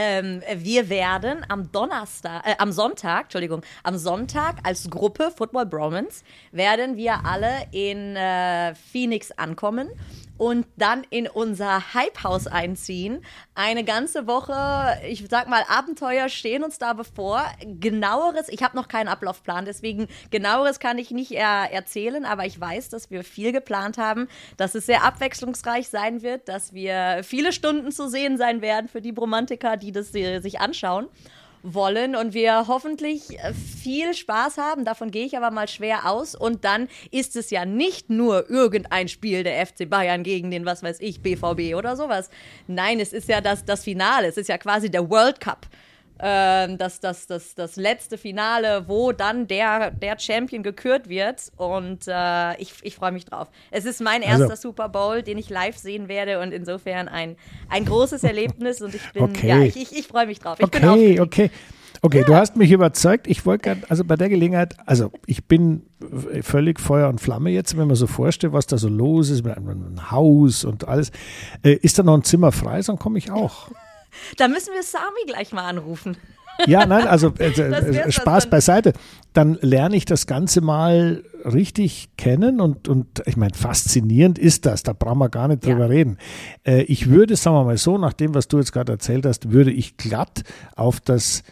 [0.00, 6.22] Ähm, wir werden am Donnerstag, äh, am Sonntag, Entschuldigung, am Sonntag als Gruppe Football Bromance
[6.52, 9.90] werden wir alle in äh, Phoenix ankommen
[10.38, 13.22] und dann in unser Hype-Haus einziehen.
[13.54, 17.44] Eine ganze Woche, ich sag mal, Abenteuer stehen uns da bevor.
[17.80, 22.58] Genaueres, ich habe noch keinen Ablaufplan, deswegen genaueres kann ich nicht er erzählen, aber ich
[22.58, 27.52] weiß, dass wir viel geplant haben, dass es sehr abwechslungsreich sein wird, dass wir viele
[27.52, 31.08] Stunden zu sehen sein werden für die Bromantiker, die das sich anschauen
[31.62, 34.84] wollen und wir hoffentlich äh, viel Spaß haben.
[34.84, 36.34] Davon gehe ich aber mal schwer aus.
[36.34, 40.82] Und dann ist es ja nicht nur irgendein Spiel der FC Bayern gegen den, was
[40.82, 42.30] weiß ich, BVB oder sowas.
[42.66, 44.28] Nein, es ist ja das, das Finale.
[44.28, 45.66] Es ist ja quasi der World Cup
[46.20, 51.52] ähm, das, das, das, das letzte Finale, wo dann der, der Champion gekürt wird.
[51.56, 53.48] Und äh, ich, ich freue mich drauf.
[53.70, 57.36] Es ist mein also erster Super Bowl, den ich live sehen werde und insofern ein,
[57.68, 59.48] ein großes Erlebnis und ich bin, okay.
[59.48, 60.58] ja, ich, ich, ich freue mich drauf.
[60.58, 61.50] Ich okay, okay.
[62.00, 62.24] Okay, ja.
[62.24, 63.26] du hast mich überzeugt.
[63.26, 65.82] Ich wollte gerne, also bei der Gelegenheit, also ich bin
[66.42, 69.56] völlig Feuer und Flamme jetzt, wenn man so vorstellt, was da so los ist mit
[69.56, 71.10] einem Haus und alles.
[71.64, 73.68] Äh, ist da noch ein Zimmer frei, dann komme ich auch.
[74.36, 76.16] Da müssen wir Sami gleich mal anrufen.
[76.66, 78.92] Ja, nein, also äh, äh Spaß beiseite.
[79.32, 84.82] Dann lerne ich das Ganze mal richtig kennen und, und ich meine, faszinierend ist das,
[84.82, 85.86] da brauchen wir gar nicht drüber ja.
[85.86, 86.18] reden.
[86.64, 89.52] Äh, ich würde, sagen wir mal so, nach dem, was du jetzt gerade erzählt hast,
[89.52, 90.42] würde ich glatt
[90.74, 91.44] auf das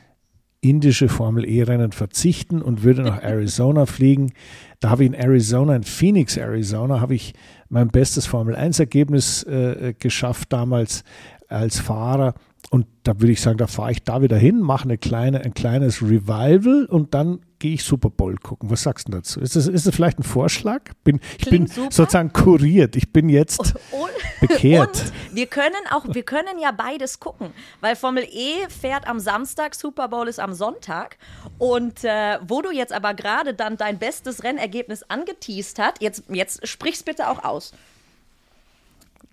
[0.60, 4.32] indische Formel E-Rennen verzichten und würde nach Arizona fliegen.
[4.80, 7.34] Da habe ich in Arizona, in Phoenix, Arizona, habe ich
[7.68, 11.04] mein bestes Formel 1-Ergebnis äh, geschafft damals
[11.48, 12.34] als Fahrer.
[12.70, 15.54] Und da würde ich sagen, da fahre ich da wieder hin, mache eine kleine, ein
[15.54, 18.70] kleines Revival und dann gehe ich Super Bowl gucken.
[18.70, 19.40] Was sagst du dazu?
[19.40, 20.82] Ist das, ist das vielleicht ein Vorschlag?
[21.04, 21.92] Bin, ich bin super.
[21.92, 22.96] sozusagen kuriert.
[22.96, 25.00] Ich bin jetzt und, bekehrt.
[25.00, 29.76] Und wir können auch, wir können ja beides gucken, weil Formel E fährt am Samstag,
[29.76, 31.18] Super Bowl ist am Sonntag.
[31.58, 36.66] Und äh, wo du jetzt aber gerade dann dein bestes Rennergebnis angeteased hast, jetzt, jetzt
[36.66, 37.72] sprich's bitte auch aus.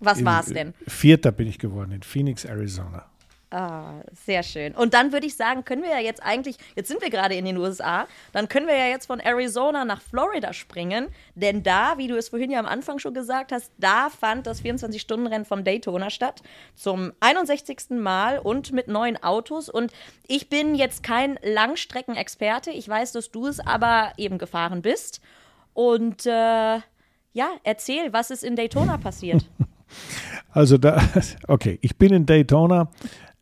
[0.00, 0.74] Was war es denn?
[0.86, 3.06] Vierter bin ich geworden in Phoenix, Arizona.
[3.54, 4.74] Ah, sehr schön.
[4.74, 7.44] Und dann würde ich sagen, können wir ja jetzt eigentlich, jetzt sind wir gerade in
[7.44, 12.08] den USA, dann können wir ja jetzt von Arizona nach Florida springen, denn da, wie
[12.08, 16.10] du es vorhin ja am Anfang schon gesagt hast, da fand das 24-Stunden-Rennen vom Daytona
[16.10, 16.42] statt,
[16.74, 17.90] zum 61.
[17.90, 19.68] Mal und mit neuen Autos.
[19.68, 19.92] Und
[20.26, 25.20] ich bin jetzt kein Langstreckenexperte, ich weiß, dass du es aber eben gefahren bist.
[25.74, 26.80] Und äh,
[27.34, 29.48] ja, erzähl, was ist in Daytona passiert?
[30.50, 31.02] Also da,
[31.48, 32.88] okay, ich bin in Daytona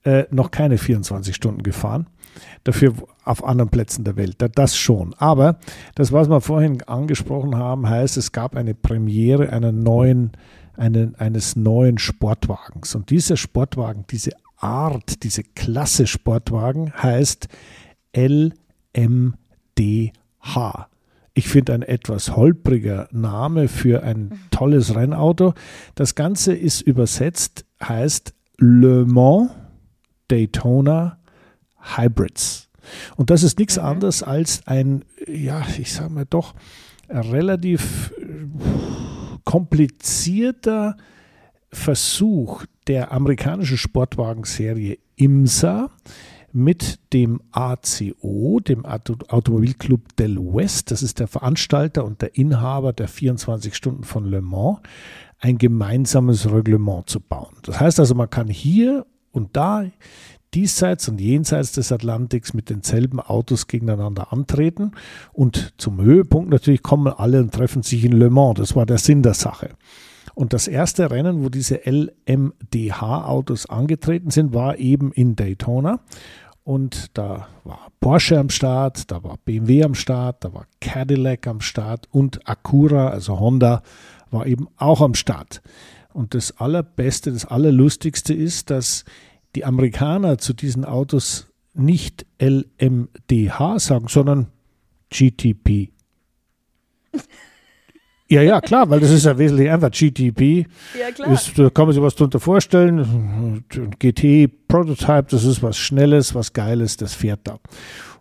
[0.04, 2.06] äh, noch keine 24 Stunden gefahren.
[2.64, 4.36] Dafür auf anderen Plätzen der Welt.
[4.54, 5.14] Das schon.
[5.18, 5.58] Aber
[5.94, 10.32] das, was wir vorhin angesprochen haben, heißt, es gab eine Premiere einer neuen,
[10.76, 12.94] eine, eines neuen Sportwagens.
[12.94, 17.48] Und dieser Sportwagen, diese Art, diese Klasse Sportwagen heißt
[18.16, 18.52] LMDH.
[21.34, 25.54] Ich finde ein etwas holpriger Name für ein tolles Rennauto.
[25.94, 29.50] Das Ganze ist übersetzt, heißt Le Mans
[30.28, 31.18] Daytona
[31.78, 32.68] Hybrids.
[33.16, 33.84] Und das ist nichts mhm.
[33.84, 36.54] anderes als ein, ja, ich sage mal doch,
[37.08, 38.46] relativ äh,
[39.44, 40.96] komplizierter
[41.72, 45.90] Versuch der amerikanischen Sportwagenserie IMSA
[46.52, 52.92] mit dem ACO, dem Auto Automobilclub del West, das ist der Veranstalter und der Inhaber
[52.92, 54.78] der 24 Stunden von Le Mans,
[55.38, 57.56] ein gemeinsames Reglement zu bauen.
[57.62, 59.84] Das heißt also, man kann hier und da
[60.54, 64.92] diesseits und jenseits des Atlantiks mit denselben Autos gegeneinander antreten.
[65.32, 68.58] Und zum Höhepunkt natürlich kommen alle und treffen sich in Le Mans.
[68.58, 69.70] Das war der Sinn der Sache.
[70.34, 76.00] Und das erste Rennen, wo diese LMDH-Autos angetreten sind, war eben in Daytona.
[76.64, 81.60] Und da war Porsche am Start, da war BMW am Start, da war Cadillac am
[81.60, 83.82] Start und Acura, also Honda,
[84.30, 85.60] war eben auch am Start.
[86.12, 89.04] Und das Allerbeste, das Allerlustigste ist, dass
[89.54, 94.46] die Amerikaner zu diesen Autos nicht LMDH sagen, sondern
[95.10, 95.90] GTP.
[98.32, 99.90] Ja, ja, klar, weil das ist ja wesentlich einfach.
[99.90, 100.66] GTP,
[100.98, 101.32] ja, klar.
[101.32, 103.62] Ist, da kann man sich was drunter vorstellen.
[103.98, 107.58] GT Prototype, das ist was Schnelles, was Geiles, das fährt da.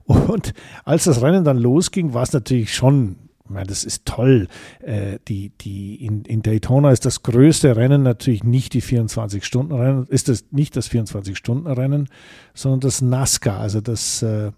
[0.05, 4.47] Und als das Rennen dann losging, war es natürlich schon ich meine, das ist toll.
[4.79, 10.29] Äh, die, die in, in Daytona ist das größte Rennen natürlich nicht die 24-Stunden-Rennen, ist
[10.29, 12.07] das nicht das 24-Stunden-Rennen,
[12.53, 14.51] sondern das NASCAR, also das äh,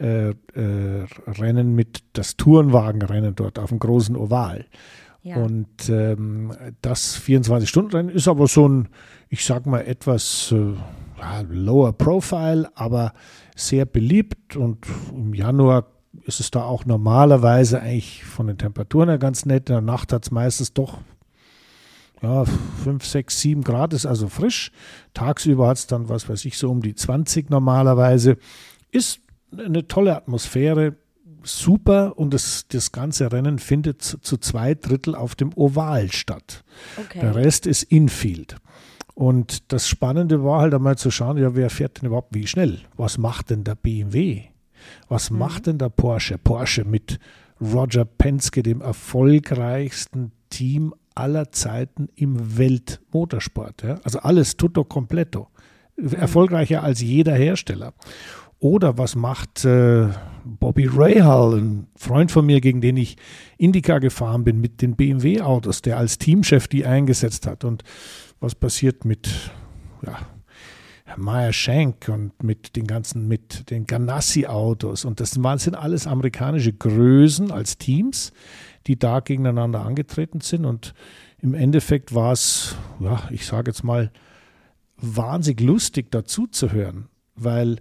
[0.00, 4.64] äh, äh, Rennen mit das Tourenwagenrennen dort auf dem großen Oval.
[5.22, 5.36] Ja.
[5.36, 8.88] Und ähm, das 24-Stunden-Rennen ist aber so ein,
[9.28, 13.12] ich sag mal, etwas äh, lower profile, aber
[13.54, 15.86] sehr beliebt und im Januar
[16.24, 19.68] ist es da auch normalerweise eigentlich von den Temperaturen her ganz nett.
[19.68, 20.98] In der Nacht hat es meistens doch
[22.22, 24.72] ja, 5, 6, 7 Grad, ist also frisch.
[25.14, 28.36] Tagsüber hat es dann, was weiß ich, so um die 20 normalerweise.
[28.90, 29.20] Ist
[29.56, 30.96] eine tolle Atmosphäre,
[31.42, 36.64] super und das, das ganze Rennen findet zu, zu zwei Drittel auf dem Oval statt.
[36.98, 37.20] Okay.
[37.20, 38.56] Der Rest ist Infield.
[39.14, 42.80] Und das Spannende war halt einmal zu schauen, ja, wer fährt denn überhaupt wie schnell?
[42.96, 44.44] Was macht denn der BMW?
[45.08, 45.38] Was mhm.
[45.38, 46.38] macht denn der Porsche?
[46.38, 47.18] Porsche mit
[47.60, 53.82] Roger Penske, dem erfolgreichsten Team aller Zeiten im Weltmotorsport.
[53.82, 54.00] Ja?
[54.04, 55.48] Also alles tutto completo.
[55.96, 56.14] Mhm.
[56.14, 57.92] Erfolgreicher als jeder Hersteller.
[58.60, 60.08] Oder was macht äh,
[60.44, 63.16] Bobby Rahal, ein Freund von mir, gegen den ich
[63.56, 67.64] Indica gefahren bin, mit den BMW-Autos, der als Teamchef die eingesetzt hat?
[67.64, 67.82] Und
[68.38, 69.28] was passiert mit
[70.06, 70.18] ja,
[71.16, 75.04] Meyer Shank und mit den ganzen, mit den Ganassi-Autos.
[75.04, 78.32] Und das sind alles amerikanische Größen als Teams,
[78.86, 80.64] die da gegeneinander angetreten sind.
[80.64, 80.94] Und
[81.38, 84.10] im Endeffekt war es, ja, ich sage jetzt mal,
[84.96, 86.72] wahnsinnig lustig dazu zu
[87.34, 87.78] weil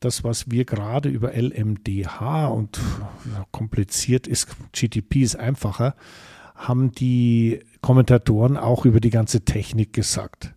[0.00, 2.80] das, was wir gerade über LMDH und
[3.52, 5.94] kompliziert ist, GTP ist einfacher,
[6.54, 10.54] haben die Kommentatoren auch über die ganze Technik gesagt.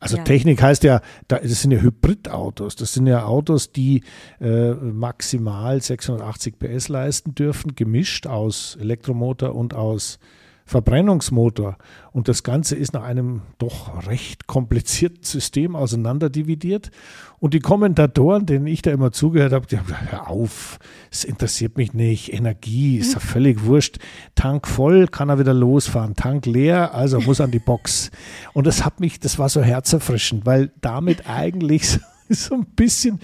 [0.00, 0.24] Also ja.
[0.24, 2.76] Technik heißt ja, das sind ja Hybridautos.
[2.76, 4.04] Das sind ja Autos, die
[4.40, 10.20] äh, maximal 680 PS leisten dürfen, gemischt aus Elektromotor und aus
[10.68, 11.78] Verbrennungsmotor.
[12.12, 16.90] Und das Ganze ist nach einem doch recht komplizierten System auseinanderdividiert.
[17.38, 20.78] Und die Kommentatoren, denen ich da immer zugehört habe, die haben gesagt, hör auf,
[21.10, 23.96] es interessiert mich nicht, Energie ist ja völlig wurscht.
[24.34, 26.14] Tank voll, kann er wieder losfahren.
[26.14, 28.10] Tank leer, also muss an die Box.
[28.52, 33.20] Und das hat mich, das war so herzerfrischend, weil damit eigentlich so, so ein bisschen,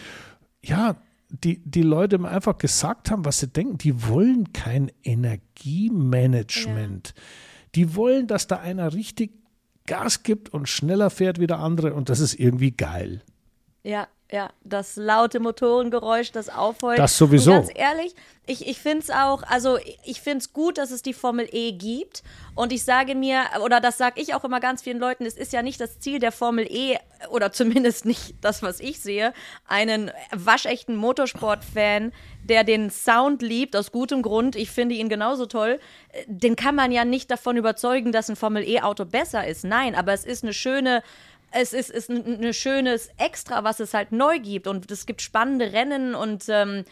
[0.63, 0.97] ja,
[1.43, 3.79] die, die Leute einfach gesagt haben, was sie denken.
[3.79, 7.15] Die wollen kein Energiemanagement.
[7.17, 7.23] Ja.
[7.75, 9.33] Die wollen, dass da einer richtig
[9.87, 13.23] Gas gibt und schneller fährt wie der andere und das ist irgendwie geil.
[13.85, 16.97] Ja, ja, das laute Motorengeräusch, das Aufheulen.
[16.97, 17.53] Das sowieso.
[17.53, 18.15] Und ganz ehrlich,
[18.47, 21.73] ich, ich finde es auch, also ich finde es gut, dass es die Formel E
[21.73, 22.23] gibt.
[22.55, 25.53] Und ich sage mir, oder das sage ich auch immer ganz vielen Leuten, es ist
[25.53, 26.99] ja nicht das Ziel der Formel E,
[27.31, 29.33] oder zumindest nicht das, was ich sehe,
[29.69, 35.79] einen waschechten Motorsportfan, der den Sound liebt, aus gutem Grund, ich finde ihn genauso toll,
[36.27, 39.65] den kann man ja nicht davon überzeugen, dass ein Formel E-Auto besser ist.
[39.65, 41.03] Nein, aber es ist eine schöne
[41.55, 44.67] es ist, ist ein, ein schönes Extra, was es halt neu gibt.
[44.67, 46.85] Und es gibt spannende Rennen und ähm,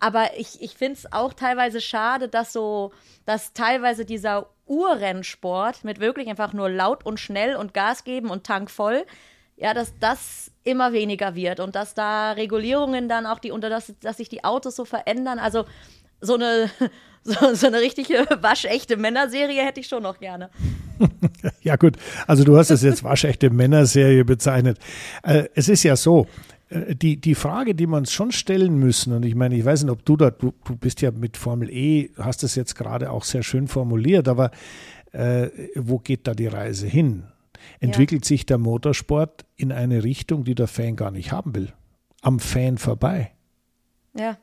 [0.00, 2.92] aber ich, ich finde es auch teilweise schade, dass so,
[3.26, 8.44] dass teilweise dieser Urrennsport mit wirklich einfach nur laut und schnell und Gas geben und
[8.44, 9.06] Tank voll,
[9.56, 13.94] ja, dass das immer weniger wird und dass da Regulierungen dann auch die, unter das,
[14.00, 15.38] dass sich die Autos so verändern.
[15.38, 15.64] Also
[16.20, 16.70] so eine,
[17.22, 20.50] so, so eine richtige waschechte Männerserie hätte ich schon noch gerne.
[21.62, 21.96] ja, gut.
[22.26, 24.78] Also du hast es jetzt waschechte Männerserie bezeichnet.
[25.22, 26.26] Äh, es ist ja so,
[26.68, 29.84] äh, die, die Frage, die wir uns schon stellen müssen, und ich meine, ich weiß
[29.84, 33.10] nicht, ob du da, du, du bist ja mit Formel E, hast es jetzt gerade
[33.10, 34.50] auch sehr schön formuliert, aber
[35.12, 37.24] äh, wo geht da die Reise hin?
[37.80, 38.28] Entwickelt ja.
[38.28, 41.72] sich der Motorsport in eine Richtung, die der Fan gar nicht haben will?
[42.20, 43.32] Am Fan vorbei?
[44.16, 44.38] Ja.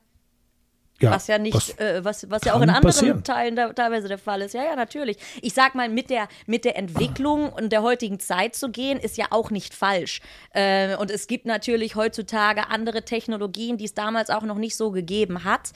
[1.01, 3.23] Ja, was ja nicht, was, äh, was, was ja auch in anderen passieren.
[3.23, 4.53] Teilen da, teilweise der Fall ist.
[4.53, 5.17] Ja, ja, natürlich.
[5.41, 9.17] Ich sag mal, mit der, mit der Entwicklung und der heutigen Zeit zu gehen, ist
[9.17, 10.21] ja auch nicht falsch.
[10.53, 14.91] Äh, und es gibt natürlich heutzutage andere Technologien, die es damals auch noch nicht so
[14.91, 15.71] gegeben hat.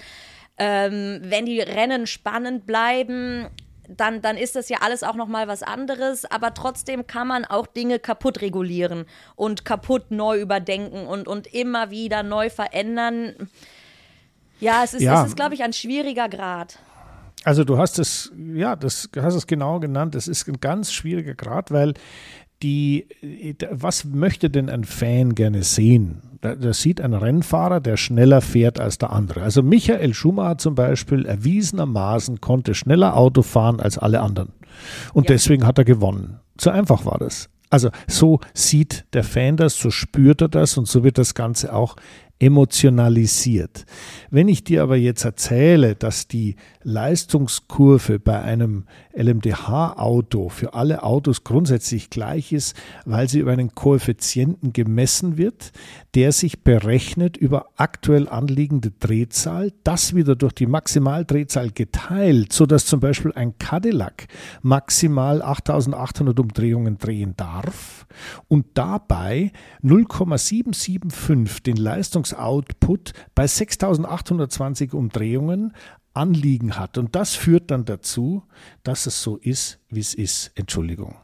[0.57, 3.49] Ähm, wenn die Rennen spannend bleiben,
[3.89, 7.45] dann, dann ist das ja alles auch noch mal was anderes, aber trotzdem kann man
[7.45, 13.49] auch Dinge kaputt regulieren und kaputt neu überdenken und, und immer wieder neu verändern.
[14.59, 15.23] Ja, es ist, ja.
[15.23, 16.79] ist glaube ich, ein schwieriger Grad.
[17.43, 20.15] Also du hast es, ja, das hast es genau genannt.
[20.15, 21.93] Es ist ein ganz schwieriger Grad, weil
[22.63, 23.07] die,
[23.69, 26.21] was möchte denn ein Fan gerne sehen?
[26.41, 29.41] Da, da, sieht ein Rennfahrer, der schneller fährt als der andere.
[29.41, 34.51] Also Michael Schumacher zum Beispiel erwiesenermaßen konnte schneller Auto fahren als alle anderen.
[35.13, 35.35] Und ja.
[35.35, 36.39] deswegen hat er gewonnen.
[36.59, 37.49] So einfach war das.
[37.69, 41.73] Also so sieht der Fan das, so spürt er das und so wird das Ganze
[41.73, 41.95] auch
[42.39, 43.85] emotionalisiert.
[44.29, 51.43] Wenn ich dir aber jetzt erzähle, dass die Leistungskurve bei einem LMDH-Auto für alle Autos
[51.43, 52.75] grundsätzlich gleich ist,
[53.05, 55.71] weil sie über einen Koeffizienten gemessen wird,
[56.13, 62.99] der sich berechnet über aktuell anliegende Drehzahl, das wieder durch die Maximaldrehzahl geteilt, sodass zum
[62.99, 64.27] Beispiel ein Cadillac
[64.61, 68.05] maximal 8800 Umdrehungen drehen darf
[68.47, 69.51] und dabei
[69.81, 75.73] 0,775 den Leistungsoutput bei 6820 Umdrehungen
[76.15, 76.97] Anliegen hat.
[76.97, 78.43] Und das führt dann dazu,
[78.83, 80.51] dass es so ist, wie es ist.
[80.55, 81.15] Entschuldigung.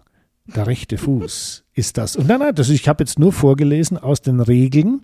[0.48, 2.16] Der rechte Fuß ist das.
[2.16, 5.04] Und nein, nein, das, ich habe jetzt nur vorgelesen aus den Regeln,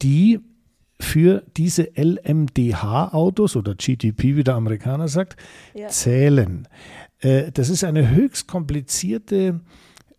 [0.00, 0.40] die
[0.98, 5.36] für diese LMDH-Autos oder GTP, wie der Amerikaner sagt,
[5.74, 5.88] ja.
[5.88, 6.68] zählen.
[7.18, 9.60] Äh, das ist eine höchst komplizierte äh,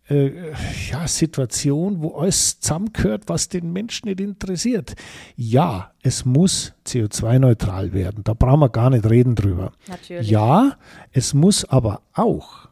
[0.08, 4.94] ja, Situation, wo alles zusammengehört, was den Menschen nicht interessiert.
[5.34, 8.22] Ja, es muss CO2-neutral werden.
[8.22, 9.72] Da brauchen wir gar nicht reden drüber.
[9.88, 10.28] Natürlich.
[10.28, 10.76] Ja,
[11.12, 12.68] es muss aber auch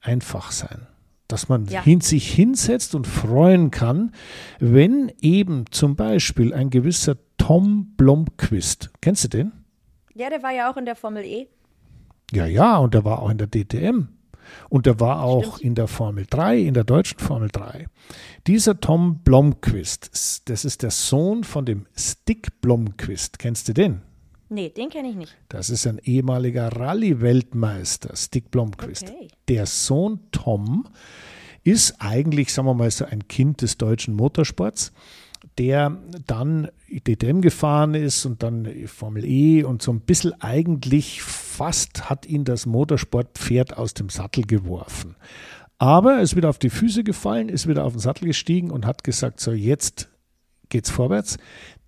[0.00, 0.86] einfach sein
[1.32, 1.82] dass man ja.
[1.82, 4.12] hin, sich hinsetzt und freuen kann,
[4.60, 9.52] wenn eben zum Beispiel ein gewisser Tom Blomqvist, kennst du den?
[10.14, 11.48] Ja, der war ja auch in der Formel E.
[12.32, 14.08] Ja, ja, und der war auch in der DTM.
[14.68, 15.60] Und der war auch Stimmt.
[15.62, 17.86] in der Formel 3, in der deutschen Formel 3.
[18.46, 23.38] Dieser Tom Blomqvist, das ist der Sohn von dem Stick Blomqvist.
[23.38, 24.02] Kennst du den?
[24.48, 25.36] Nee, den kenne ich nicht.
[25.48, 29.04] Das ist ein ehemaliger Rallye-Weltmeister, Stick Blomqvist.
[29.04, 29.28] Okay.
[29.48, 30.88] Der Sohn Tom
[31.64, 34.92] ist eigentlich, sagen wir mal, so ein Kind des deutschen Motorsports.
[35.58, 42.08] Der dann DTM gefahren ist und dann Formel E und so ein bisschen eigentlich fast
[42.08, 45.16] hat ihn das Motorsportpferd aus dem Sattel geworfen.
[45.78, 48.86] Aber er ist wieder auf die Füße gefallen, ist wieder auf den Sattel gestiegen und
[48.86, 50.08] hat gesagt, so jetzt
[50.68, 51.38] geht's vorwärts.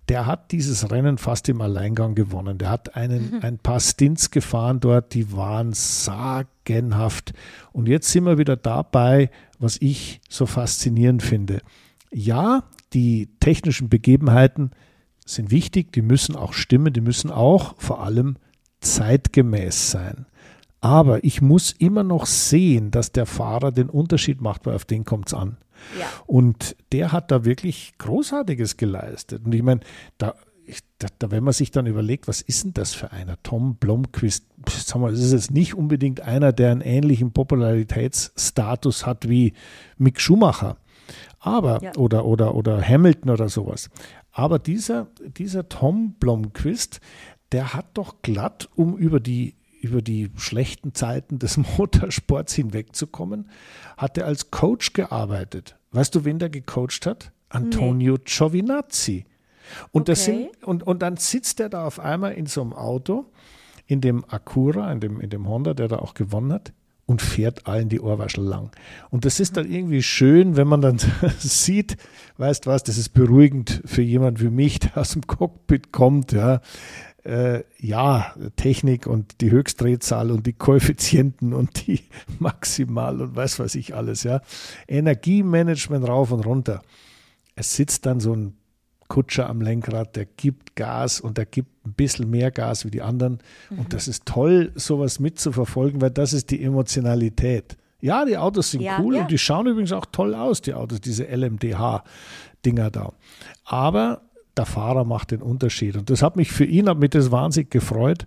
[0.09, 2.57] Der hat dieses Rennen fast im Alleingang gewonnen.
[2.59, 3.39] Der hat einen, mhm.
[3.41, 7.33] ein paar Stints gefahren dort, die waren sagenhaft.
[7.71, 11.61] Und jetzt sind wir wieder dabei, was ich so faszinierend finde.
[12.11, 12.63] Ja,
[12.95, 14.71] die technischen Begebenheiten
[15.25, 18.37] sind wichtig, die müssen auch stimmen, die müssen auch vor allem
[18.79, 20.25] zeitgemäß sein.
[20.79, 25.03] Aber ich muss immer noch sehen, dass der Fahrer den Unterschied macht, weil auf den
[25.03, 25.57] kommt es an.
[25.99, 26.05] Ja.
[26.25, 29.45] Und der hat da wirklich Großartiges geleistet.
[29.45, 29.81] Und ich meine,
[30.17, 30.35] da,
[30.99, 33.41] da, da, wenn man sich dann überlegt, was ist denn das für einer?
[33.41, 39.53] Tom Blomqvist, sagen wir, ist jetzt nicht unbedingt einer, der einen ähnlichen Popularitätsstatus hat wie
[39.97, 40.77] Mick Schumacher.
[41.45, 41.95] Aber, ja.
[41.95, 43.91] oder, oder, oder Hamilton oder sowas.
[44.31, 47.01] Aber dieser, dieser Tom Blomqvist,
[47.51, 53.51] der hat doch glatt, um über die über die schlechten Zeiten des Motorsports hinwegzukommen,
[53.97, 55.77] hat er als Coach gearbeitet.
[55.91, 57.31] Weißt du, wen der gecoacht hat?
[57.49, 58.21] Antonio nee.
[58.25, 59.25] Giovinazzi.
[59.91, 60.11] Und, okay.
[60.11, 63.31] das sind, und, und dann sitzt er da auf einmal in so einem Auto,
[63.85, 66.73] in dem Acura, in dem, in dem Honda, der da auch gewonnen hat,
[67.05, 68.71] und fährt allen die Ohrwaschel lang.
[69.09, 70.97] Und das ist dann irgendwie schön, wenn man dann
[71.39, 71.97] sieht,
[72.37, 76.61] weißt was, das ist beruhigend für jemand wie mich, der aus dem Cockpit kommt, ja.
[77.23, 82.01] Äh, ja, Technik und die Höchstdrehzahl und die Koeffizienten und die
[82.39, 84.41] Maximal und weiß was ich alles, ja.
[84.87, 86.83] Energiemanagement rauf und runter.
[87.55, 88.57] Es sitzt dann so ein
[89.07, 93.01] Kutscher am Lenkrad, der gibt Gas und der gibt ein bisschen mehr Gas wie die
[93.01, 93.39] anderen.
[93.69, 93.79] Mhm.
[93.79, 97.77] Und das ist toll, sowas mitzuverfolgen, weil das ist die Emotionalität.
[98.01, 99.21] Ja, die Autos sind ja, cool ja.
[99.21, 103.13] und die schauen übrigens auch toll aus, die Autos, diese LMDH-Dinger da.
[103.63, 104.21] Aber
[104.57, 105.97] der Fahrer macht den Unterschied.
[105.97, 108.25] Und das hat mich für ihn, hat mich das wahnsinnig gefreut,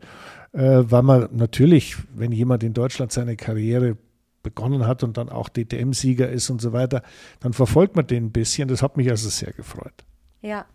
[0.52, 3.96] äh, weil man natürlich, wenn jemand in Deutschland seine Karriere
[4.42, 7.02] begonnen hat und dann auch DTM-Sieger ist und so weiter,
[7.40, 8.68] dann verfolgt man den ein bisschen.
[8.68, 10.04] Das hat mich also sehr gefreut.
[10.42, 10.66] Ja.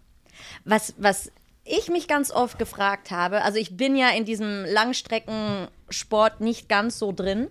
[0.65, 1.31] Was, was
[1.65, 6.99] ich mich ganz oft gefragt habe, also ich bin ja in diesem Langstreckensport nicht ganz
[6.99, 7.47] so drin.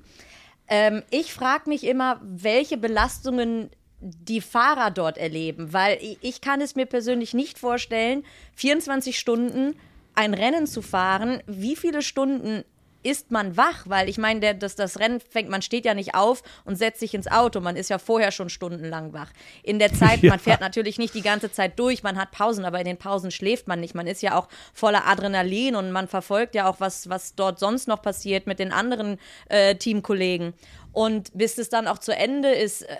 [0.68, 6.74] Ähm, ich frage mich immer, welche Belastungen die Fahrer dort erleben, weil ich kann es
[6.74, 8.24] mir persönlich nicht vorstellen,
[8.56, 9.76] 24 Stunden
[10.14, 12.64] ein Rennen zu fahren, wie viele Stunden
[13.02, 16.42] ist man wach, weil ich meine, das, das Rennen fängt, man steht ja nicht auf
[16.64, 19.30] und setzt sich ins Auto, man ist ja vorher schon stundenlang wach.
[19.62, 20.30] In der Zeit, ja.
[20.30, 23.30] man fährt natürlich nicht die ganze Zeit durch, man hat Pausen, aber in den Pausen
[23.30, 23.94] schläft man nicht.
[23.94, 27.88] Man ist ja auch voller Adrenalin und man verfolgt ja auch, was, was dort sonst
[27.88, 30.54] noch passiert mit den anderen äh, Teamkollegen.
[30.92, 32.96] Und bis es dann auch zu Ende ist, äh,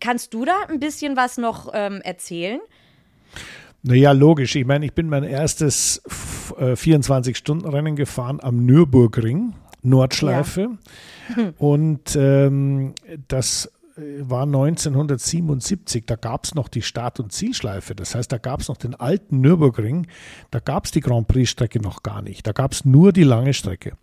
[0.00, 2.60] kannst du da ein bisschen was noch ähm, erzählen?
[3.82, 4.54] Naja, logisch.
[4.54, 10.78] Ich meine, ich bin mein erstes 24-Stunden-Rennen äh, gefahren am Nürburgring, Nordschleife.
[11.36, 11.52] Ja.
[11.58, 12.94] Und ähm,
[13.26, 17.94] das äh, war 1977, da gab es noch die Start- und Zielschleife.
[17.94, 20.06] Das heißt, da gab es noch den alten Nürburgring,
[20.50, 22.46] da gab es die Grand Prix-Strecke noch gar nicht.
[22.46, 23.96] Da gab es nur die lange Strecke.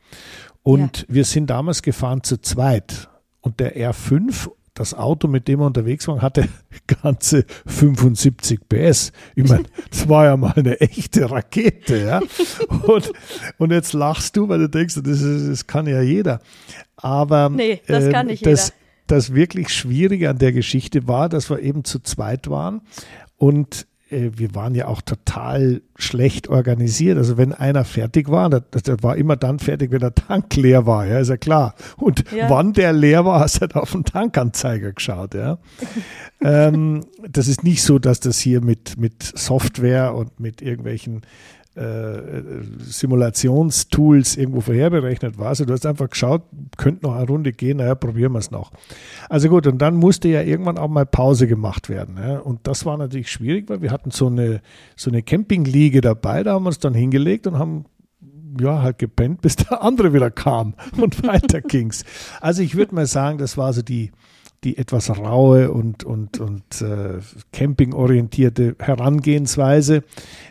[0.63, 1.05] Und ja.
[1.09, 3.09] wir sind damals gefahren zu zweit.
[3.41, 4.49] Und der R5
[4.79, 6.47] das Auto, mit dem wir unterwegs waren, hatte
[7.03, 9.11] ganze 75 PS.
[9.35, 12.21] Ich meine, das war ja mal eine echte Rakete, ja.
[12.87, 13.11] Und,
[13.57, 16.39] und jetzt lachst du, weil du denkst, das, ist, das kann ja jeder.
[16.95, 18.75] Aber nee, das äh, kann nicht das, jeder.
[19.07, 22.81] Das wirklich Schwierige an der Geschichte war, dass wir eben zu zweit waren
[23.37, 27.17] und äh, wir waren ja auch total schlecht organisiert.
[27.17, 30.85] Also wenn einer fertig war, der, der war immer dann fertig, wenn der Tank leer
[30.85, 31.75] war, ja, ist ja klar.
[31.97, 32.49] Und ja.
[32.49, 35.59] wann der leer war, hast du halt auf den Tankanzeiger geschaut, ja.
[36.41, 41.21] ähm, das ist nicht so, dass das hier mit, mit Software und mit irgendwelchen
[41.75, 45.47] Simulationstools irgendwo vorherberechnet war.
[45.47, 46.43] Also du hast einfach geschaut,
[46.77, 48.71] könnte noch eine Runde gehen, naja, probieren wir es noch.
[49.29, 52.17] Also gut, und dann musste ja irgendwann auch mal Pause gemacht werden.
[52.17, 52.39] Ja.
[52.39, 54.61] Und das war natürlich schwierig, weil wir hatten so eine,
[54.95, 57.85] so eine Campingliege dabei, da haben wir uns dann hingelegt und haben
[58.59, 62.03] ja, halt gepennt, bis der andere wieder kam und weiter ging's.
[62.41, 64.11] Also ich würde mal sagen, das war so die,
[64.63, 67.19] die etwas raue und, und, und äh,
[67.53, 70.03] campingorientierte Herangehensweise,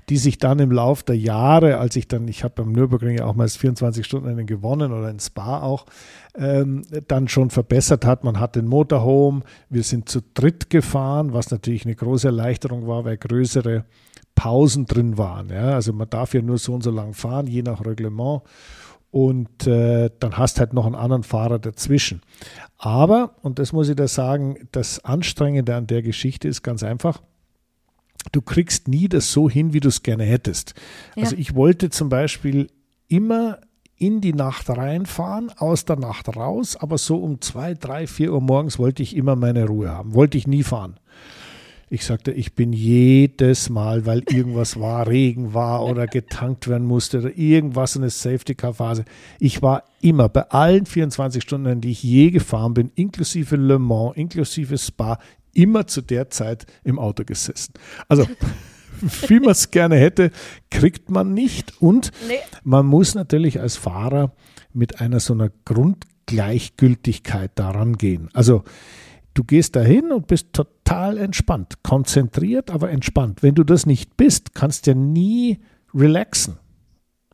[0.09, 3.27] die sich dann im Lauf der Jahre, als ich dann, ich habe beim Nürburgring ja
[3.27, 5.85] auch mal 24 Stunden einen gewonnen oder in Spa auch,
[6.35, 8.25] ähm, dann schon verbessert hat.
[8.25, 13.05] Man hat den Motorhome, wir sind zu dritt gefahren, was natürlich eine große Erleichterung war,
[13.05, 13.85] weil größere
[14.35, 15.51] Pausen drin waren.
[15.51, 15.75] Ja?
[15.75, 18.43] Also man darf ja nur so und so lang fahren, je nach Reglement
[19.11, 22.23] und äh, dann hast halt noch einen anderen Fahrer dazwischen.
[22.77, 27.23] Aber, und das muss ich da sagen, das Anstrengende an der Geschichte ist ganz einfach,
[28.33, 30.75] du kriegst nie das so hin, wie du es gerne hättest.
[31.17, 31.25] Ja.
[31.25, 32.69] Also ich wollte zum Beispiel
[33.09, 33.59] immer
[33.97, 38.41] in die Nacht reinfahren, aus der Nacht raus, aber so um zwei, drei, vier Uhr
[38.41, 41.01] morgens wollte ich immer meine Ruhe haben, wollte ich nie fahren.
[41.91, 47.21] Ich sagte, ich bin jedes Mal, weil irgendwas war, Regen war oder getankt werden musste
[47.21, 49.07] oder irgendwas in der Safety-Car-Phase.
[49.39, 54.17] Ich war immer bei allen 24 Stunden, die ich je gefahren bin, inklusive Le Mans,
[54.17, 55.19] inklusive Spa,
[55.55, 57.73] immer zu der Zeit im Auto gesessen.
[58.07, 58.27] Also,
[59.29, 60.31] wie man es gerne hätte,
[60.71, 61.81] kriegt man nicht.
[61.81, 62.35] Und nee.
[62.65, 64.33] man muss natürlich als Fahrer
[64.75, 68.29] mit einer so einer Grundgleichgültigkeit daran gehen.
[68.35, 68.65] Also,
[69.39, 73.43] du gehst dahin und bist total entspannt, konzentriert, aber entspannt.
[73.43, 75.61] Wenn du das nicht bist, kannst du ja nie
[75.95, 76.59] relaxen.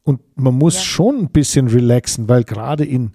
[0.02, 0.82] Und man muss ja.
[0.82, 3.12] schon ein bisschen relaxen, weil gerade in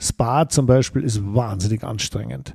[0.00, 2.54] Spa zum Beispiel ist wahnsinnig anstrengend.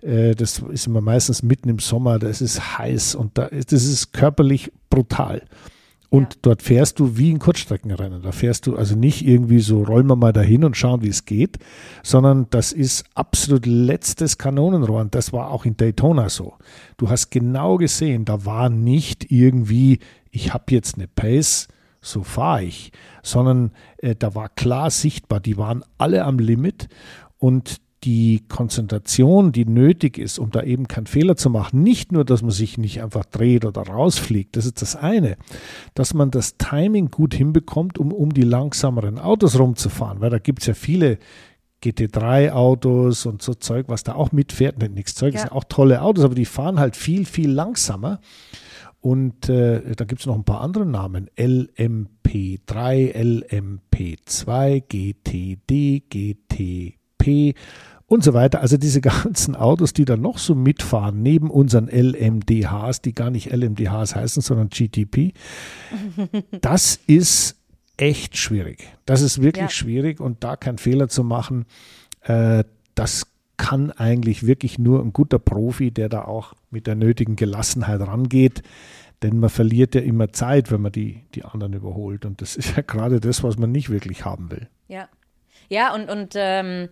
[0.00, 4.70] Äh, das ist immer meistens mitten im Sommer, das ist heiß und das ist körperlich
[4.88, 5.42] brutal.
[6.14, 6.38] Und ja.
[6.42, 8.22] dort fährst du wie ein Kurzstreckenrennen.
[8.22, 11.24] Da fährst du also nicht irgendwie so, rollen wir mal dahin und schauen, wie es
[11.24, 11.58] geht,
[12.04, 15.00] sondern das ist absolut letztes Kanonenrohr.
[15.00, 16.54] Und das war auch in Daytona so.
[16.98, 19.98] Du hast genau gesehen, da war nicht irgendwie,
[20.30, 21.66] ich habe jetzt eine Pace,
[22.00, 22.92] so fahre ich,
[23.24, 26.86] sondern äh, da war klar sichtbar, die waren alle am Limit
[27.38, 32.24] und die Konzentration, die nötig ist, um da eben keinen Fehler zu machen, nicht nur,
[32.24, 35.36] dass man sich nicht einfach dreht oder rausfliegt, das ist das eine,
[35.94, 40.60] dass man das Timing gut hinbekommt, um um die langsameren Autos rumzufahren, weil da gibt
[40.60, 41.18] es ja viele
[41.84, 45.40] GT3-Autos und so Zeug, was da auch mitfährt, nicht nichts Zeug, ja.
[45.40, 48.20] sind auch tolle Autos, aber die fahren halt viel, viel langsamer.
[49.00, 51.28] Und äh, da gibt es noch ein paar andere Namen.
[51.36, 57.54] LMP3, LMP2, GTD, GTP
[58.14, 58.60] und so weiter.
[58.60, 63.52] Also diese ganzen Autos, die da noch so mitfahren, neben unseren LMDHs, die gar nicht
[63.52, 65.32] LMDHs heißen, sondern GTP,
[66.60, 67.56] das ist
[67.96, 68.88] echt schwierig.
[69.04, 69.70] Das ist wirklich ja.
[69.70, 71.66] schwierig und da keinen Fehler zu machen,
[72.22, 77.36] äh, das kann eigentlich wirklich nur ein guter Profi, der da auch mit der nötigen
[77.36, 78.62] Gelassenheit rangeht.
[79.22, 82.24] Denn man verliert ja immer Zeit, wenn man die, die anderen überholt.
[82.24, 84.68] Und das ist ja gerade das, was man nicht wirklich haben will.
[84.88, 85.08] Ja.
[85.70, 86.88] Ja, und, und ähm,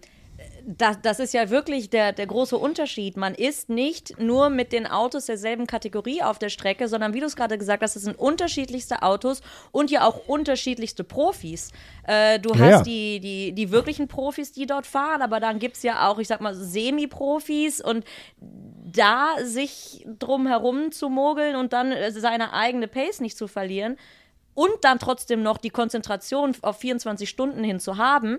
[0.66, 3.16] das, das ist ja wirklich der, der große Unterschied.
[3.16, 7.26] Man ist nicht nur mit den Autos derselben Kategorie auf der Strecke, sondern wie du
[7.26, 11.70] es gerade gesagt hast, es sind unterschiedlichste Autos und ja auch unterschiedlichste Profis.
[12.06, 12.82] Äh, du hast ja.
[12.82, 16.28] die, die, die wirklichen Profis, die dort fahren, aber dann gibt es ja auch, ich
[16.28, 18.04] sag mal, Semi-Profis und
[18.40, 23.96] da sich drum herum zu mogeln und dann äh, seine eigene Pace nicht zu verlieren
[24.54, 28.38] und dann trotzdem noch die Konzentration auf 24 Stunden hin zu haben,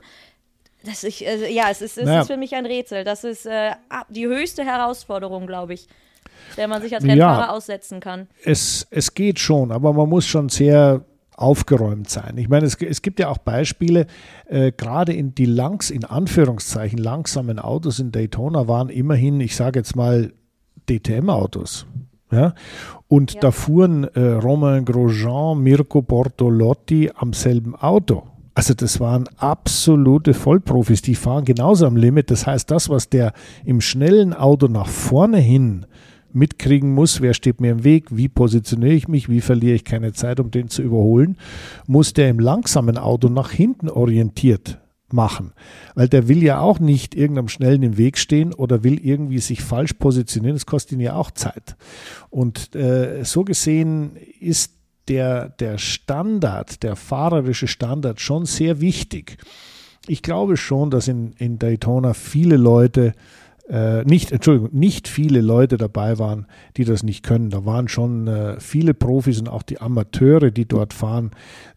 [0.83, 2.21] das ich, also, ja, es ist, es naja.
[2.21, 3.03] ist für mich ein Rätsel.
[3.03, 3.71] Das ist äh,
[4.09, 5.87] die höchste Herausforderung, glaube ich,
[6.57, 8.27] der man sich als Rennfahrer ja, aussetzen kann.
[8.43, 11.05] Es, es geht schon, aber man muss schon sehr
[11.35, 12.37] aufgeräumt sein.
[12.37, 14.07] Ich meine, es, es gibt ja auch Beispiele,
[14.47, 19.79] äh, gerade in die langs, in Anführungszeichen, langsamen Autos in Daytona waren immerhin, ich sage
[19.79, 20.33] jetzt mal,
[20.89, 21.85] DTM-Autos.
[22.31, 22.53] Ja?
[23.07, 23.39] Und ja.
[23.41, 28.27] da fuhren äh, Romain Grosjean, Mirko Bortolotti am selben Auto.
[28.55, 32.29] Also das waren absolute Vollprofis, die fahren genauso am Limit.
[32.29, 33.33] Das heißt, das, was der
[33.65, 35.85] im schnellen Auto nach vorne hin
[36.33, 40.13] mitkriegen muss, wer steht mir im Weg, wie positioniere ich mich, wie verliere ich keine
[40.13, 41.37] Zeit, um den zu überholen,
[41.87, 44.79] muss der im langsamen Auto nach hinten orientiert
[45.11, 45.53] machen.
[45.95, 49.61] Weil der will ja auch nicht irgendeinem Schnellen im Weg stehen oder will irgendwie sich
[49.61, 50.55] falsch positionieren.
[50.55, 51.75] Das kostet ihn ja auch Zeit.
[52.29, 54.73] Und äh, so gesehen ist
[55.07, 59.37] der, der Standard, der fahrerische Standard schon sehr wichtig.
[60.07, 63.13] Ich glaube schon, dass in, in Daytona viele Leute,
[63.69, 66.45] äh, nicht, Entschuldigung, nicht viele Leute dabei waren,
[66.75, 67.49] die das nicht können.
[67.49, 71.31] Da waren schon äh, viele Profis und auch die Amateure, die dort fahren,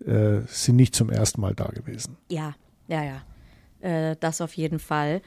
[0.04, 2.16] äh, sind nicht zum ersten Mal da gewesen.
[2.28, 2.54] Ja,
[2.88, 3.22] ja, ja.
[3.80, 5.20] Äh, das auf jeden Fall.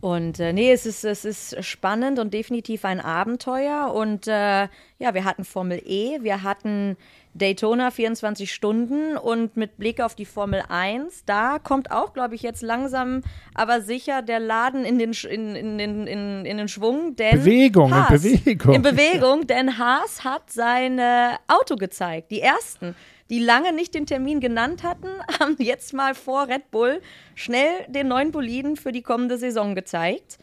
[0.00, 3.92] Und äh, nee, es ist, es ist spannend und definitiv ein Abenteuer.
[3.94, 4.68] Und äh,
[4.98, 6.96] ja, wir hatten Formel E, wir hatten
[7.34, 12.42] Daytona 24 Stunden und mit Blick auf die Formel 1, da kommt auch, glaube ich,
[12.42, 13.22] jetzt langsam,
[13.54, 17.16] aber sicher der Laden in den, in, in, in, in, in den Schwung.
[17.16, 18.74] Denn Bewegung, Haas, in Bewegung.
[18.74, 22.30] In Bewegung, denn Haas hat sein äh, Auto gezeigt.
[22.30, 22.94] Die ersten,
[23.30, 25.08] die lange nicht den Termin genannt hatten,
[25.40, 27.00] haben jetzt mal vor Red Bull
[27.34, 30.38] schnell den neuen Boliden für die kommende Saison gezeigt.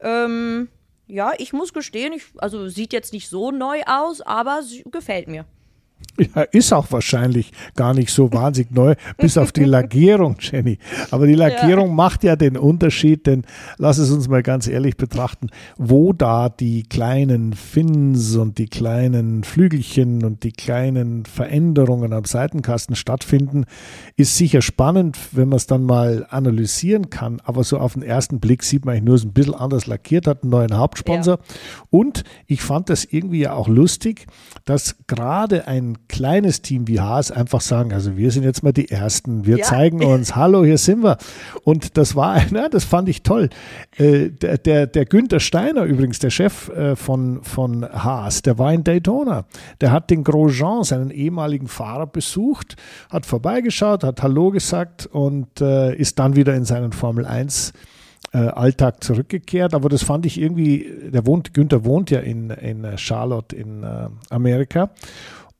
[0.00, 0.68] Ähm,
[1.06, 5.46] ja, ich muss gestehen, ich, also sieht jetzt nicht so neu aus, aber gefällt mir.
[6.18, 10.78] Ja, ist auch wahrscheinlich gar nicht so wahnsinnig neu, bis auf die Lackierung, Jenny.
[11.10, 11.94] Aber die Lackierung ja.
[11.94, 13.44] macht ja den Unterschied, denn
[13.76, 19.44] lass es uns mal ganz ehrlich betrachten, wo da die kleinen Fins und die kleinen
[19.44, 23.64] Flügelchen und die kleinen Veränderungen am Seitenkasten stattfinden,
[24.16, 27.40] ist sicher spannend, wenn man es dann mal analysieren kann.
[27.44, 30.26] Aber so auf den ersten Blick sieht man eigentlich nur, es ein bisschen anders lackiert,
[30.26, 31.38] hat einen neuen Hauptsponsor.
[31.38, 31.54] Ja.
[31.90, 34.26] Und ich fand das irgendwie ja auch lustig,
[34.64, 38.90] dass gerade ein kleines Team wie Haas einfach sagen, also wir sind jetzt mal die
[38.90, 39.64] Ersten, wir ja.
[39.64, 41.18] zeigen uns, hallo, hier sind wir.
[41.64, 43.48] Und das war, na, das fand ich toll.
[43.96, 48.72] Äh, der, der, der Günther Steiner übrigens, der Chef äh, von, von Haas, der war
[48.72, 49.44] in Daytona.
[49.80, 52.76] Der hat den Grosjean, seinen ehemaligen Fahrer, besucht,
[53.10, 57.72] hat vorbeigeschaut, hat Hallo gesagt und äh, ist dann wieder in seinen Formel 1
[58.32, 59.74] äh, Alltag zurückgekehrt.
[59.74, 64.08] Aber das fand ich irgendwie, der wohnt, Günther wohnt ja in, in Charlotte in äh,
[64.30, 64.90] Amerika.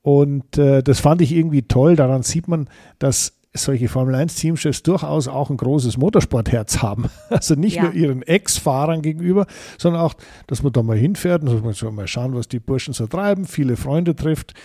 [0.09, 1.95] Und äh, das fand ich irgendwie toll.
[1.95, 7.11] Daran sieht man, dass solche Formel 1 Teamchefs durchaus auch ein großes Motorsportherz haben.
[7.29, 7.83] Also nicht ja.
[7.83, 9.45] nur ihren Ex-Fahrern gegenüber,
[9.77, 10.15] sondern auch,
[10.47, 13.45] dass man da mal hinfährt und dass man mal schauen, was die Burschen so treiben,
[13.45, 14.55] viele Freunde trifft.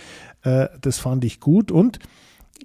[0.41, 1.71] Äh, das fand ich gut.
[1.71, 1.99] Und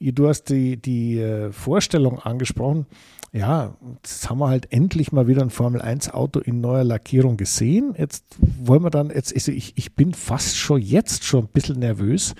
[0.01, 2.87] du hast die, die äh, Vorstellung angesprochen.
[3.33, 7.37] Ja, jetzt haben wir halt endlich mal wieder ein Formel 1 Auto in neuer Lackierung
[7.37, 7.95] gesehen.
[7.97, 8.25] Jetzt
[8.59, 12.35] wollen wir dann, jetzt, also ich, ich bin fast schon jetzt schon ein bisschen nervös,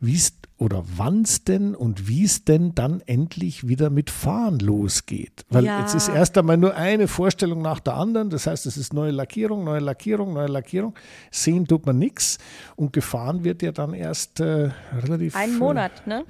[0.00, 0.20] wie
[0.58, 5.44] oder wann es denn und wie es denn dann endlich wieder mit Fahren losgeht.
[5.50, 5.80] Weil ja.
[5.80, 8.28] jetzt ist erst einmal nur eine Vorstellung nach der anderen.
[8.28, 10.94] Das heißt, es ist neue Lackierung, neue Lackierung, neue Lackierung.
[11.30, 12.38] Sehen tut man nichts.
[12.74, 14.70] Und gefahren wird ja dann erst äh,
[15.00, 15.36] relativ.
[15.36, 16.24] Ein äh, Monat, ne?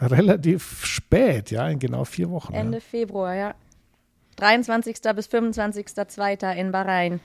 [0.00, 2.54] Relativ spät, ja, in genau vier Wochen.
[2.54, 2.80] Ende ja.
[2.80, 3.54] Februar, ja.
[4.36, 4.96] 23.
[5.14, 6.54] bis 25.02.
[6.54, 7.20] in Bahrain.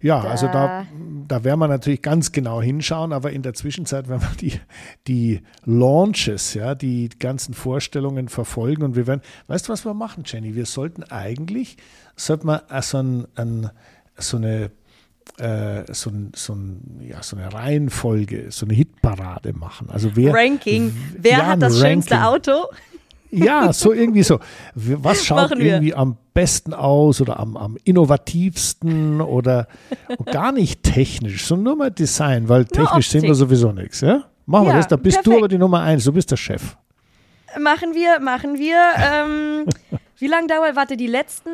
[0.00, 0.30] Ja, da.
[0.30, 0.86] also da,
[1.28, 4.60] da werden wir natürlich ganz genau hinschauen, aber in der Zwischenzeit werden wir die,
[5.06, 10.24] die Launches, ja, die ganzen Vorstellungen verfolgen und wir werden, weißt du, was wir machen,
[10.26, 10.54] Jenny?
[10.54, 11.76] Wir sollten eigentlich,
[12.16, 13.70] sollten wir so, ein, ein,
[14.16, 14.70] so eine
[15.38, 16.56] äh, so, so,
[17.00, 19.88] ja, so eine Reihenfolge, so eine Hitparade machen.
[19.90, 20.94] Also wer, Ranking.
[21.16, 21.88] Wer ja, hat das Ranking.
[21.88, 22.66] schönste Auto?
[23.30, 24.40] Ja, so irgendwie so.
[24.74, 29.68] Was schaut irgendwie am besten aus oder am, am innovativsten oder
[30.26, 34.00] gar nicht technisch, sondern nur mal Design, weil technisch sehen wir sowieso nichts.
[34.00, 34.24] Ja?
[34.46, 35.26] Machen wir ja, das, da bist perfekt.
[35.26, 36.76] du aber die Nummer eins, du bist der Chef.
[37.58, 38.78] Machen wir, machen wir.
[38.96, 39.66] Ähm,
[40.18, 41.50] wie lange dauert, warte, die letzten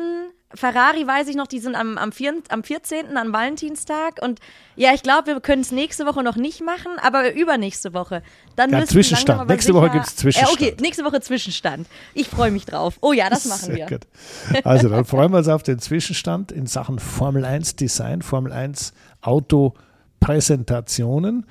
[0.53, 4.21] Ferrari weiß ich noch, die sind am, am, 4, am 14., an Valentinstag.
[4.21, 4.39] Und
[4.77, 8.23] ja, ich glaube, wir können es nächste Woche noch nicht machen, aber übernächste Woche.
[8.55, 9.49] Dann ja, Zwischenstand.
[9.49, 10.61] Nächste Woche gibt es Zwischenstand.
[10.61, 11.87] Äh, okay, nächste Woche Zwischenstand.
[12.13, 12.97] Ich freue mich drauf.
[13.01, 13.85] Oh ja, das machen Sehr wir.
[13.87, 14.07] Gut.
[14.63, 18.93] Also, dann freuen wir uns auf den Zwischenstand in Sachen Formel 1 Design, Formel 1
[19.21, 19.73] Auto
[20.21, 21.45] Präsentationen.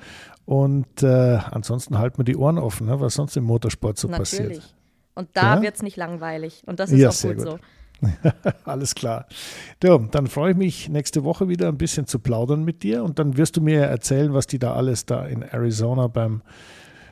[0.45, 4.57] Und äh, ansonsten halten wir die Ohren offen, ne, was sonst im Motorsport so Natürlich.
[4.57, 4.73] passiert.
[5.13, 5.61] Und da ja?
[5.61, 6.63] wird es nicht langweilig.
[6.65, 7.59] Und das ist ja, auch gut, gut so.
[8.65, 9.27] Alles klar.
[9.83, 13.19] Ja, dann freue ich mich nächste Woche wieder ein bisschen zu plaudern mit dir und
[13.19, 16.41] dann wirst du mir erzählen, was die da alles da in Arizona beim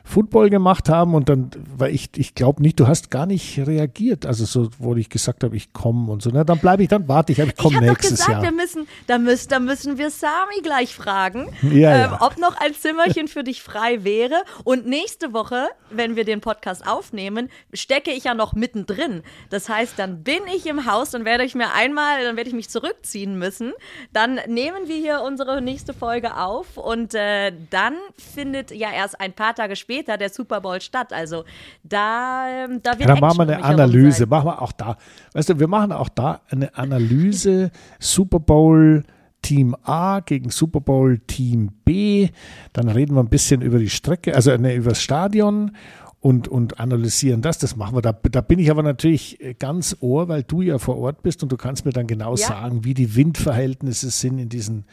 [0.08, 4.24] Football gemacht haben und dann, weil ich, ich glaube nicht, du hast gar nicht reagiert,
[4.24, 6.30] also so, wo ich gesagt habe, ich komme und so.
[6.32, 8.42] Na, dann bleibe ich, dann warte ich, ich komme nächstes gesagt, Jahr.
[8.42, 12.18] Wir müssen, da, müssen, da müssen wir Sami gleich fragen, ja, ähm, ja.
[12.20, 14.44] ob noch ein Zimmerchen für dich frei wäre.
[14.62, 19.22] Und nächste Woche, wenn wir den Podcast aufnehmen, stecke ich ja noch mittendrin.
[19.50, 22.54] Das heißt, dann bin ich im Haus und werde ich mir einmal, dann werde ich
[22.54, 23.72] mich zurückziehen müssen.
[24.12, 29.32] Dann nehmen wir hier unsere nächste Folge auf und äh, dann findet ja erst ein
[29.32, 31.12] paar Tage später später der Super Bowl statt.
[31.12, 31.44] Also
[31.82, 34.26] da, ähm, da wird ja, dann machen wir eine Analyse.
[34.26, 34.96] Machen wir auch da.
[35.32, 37.70] Weißt du, wir machen auch da eine Analyse.
[37.98, 39.04] Super Bowl.
[39.42, 42.30] Team A gegen Super Bowl Team B.
[42.72, 45.70] Dann reden wir ein bisschen über die Strecke, also ne, über das Stadion
[46.18, 47.58] und, und analysieren das.
[47.58, 48.02] Das machen wir.
[48.02, 51.52] Da, da bin ich aber natürlich ganz ohr, weil du ja vor Ort bist und
[51.52, 52.44] du kannst mir dann genau ja.
[52.48, 54.84] sagen, wie die Windverhältnisse sind in diesen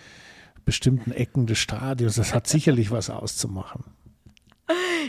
[0.65, 2.15] bestimmten Ecken des Stadions.
[2.15, 3.85] Das hat sicherlich was auszumachen.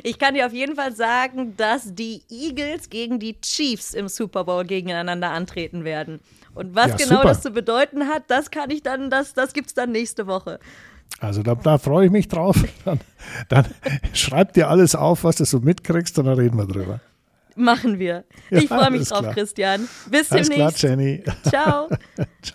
[0.03, 4.45] Ich kann dir auf jeden Fall sagen, dass die Eagles gegen die Chiefs im Super
[4.45, 6.21] Bowl gegeneinander antreten werden.
[6.55, 7.29] Und was ja, genau super.
[7.29, 10.59] das zu bedeuten hat, das kann ich dann, das, das gibt es dann nächste Woche.
[11.21, 12.57] Also da, da freue ich mich drauf.
[12.85, 12.99] Dann,
[13.49, 13.67] dann
[14.13, 17.01] schreib dir alles auf, was du so mitkriegst, und dann reden wir drüber.
[17.57, 18.25] Machen wir.
[18.51, 19.33] Ich ja, freue mich drauf, klar.
[19.33, 19.89] Christian.
[20.11, 20.79] Bis alles demnächst.
[20.79, 21.23] Klar, Jenny.
[21.49, 21.89] Ciao.
[22.43, 22.53] Ciao.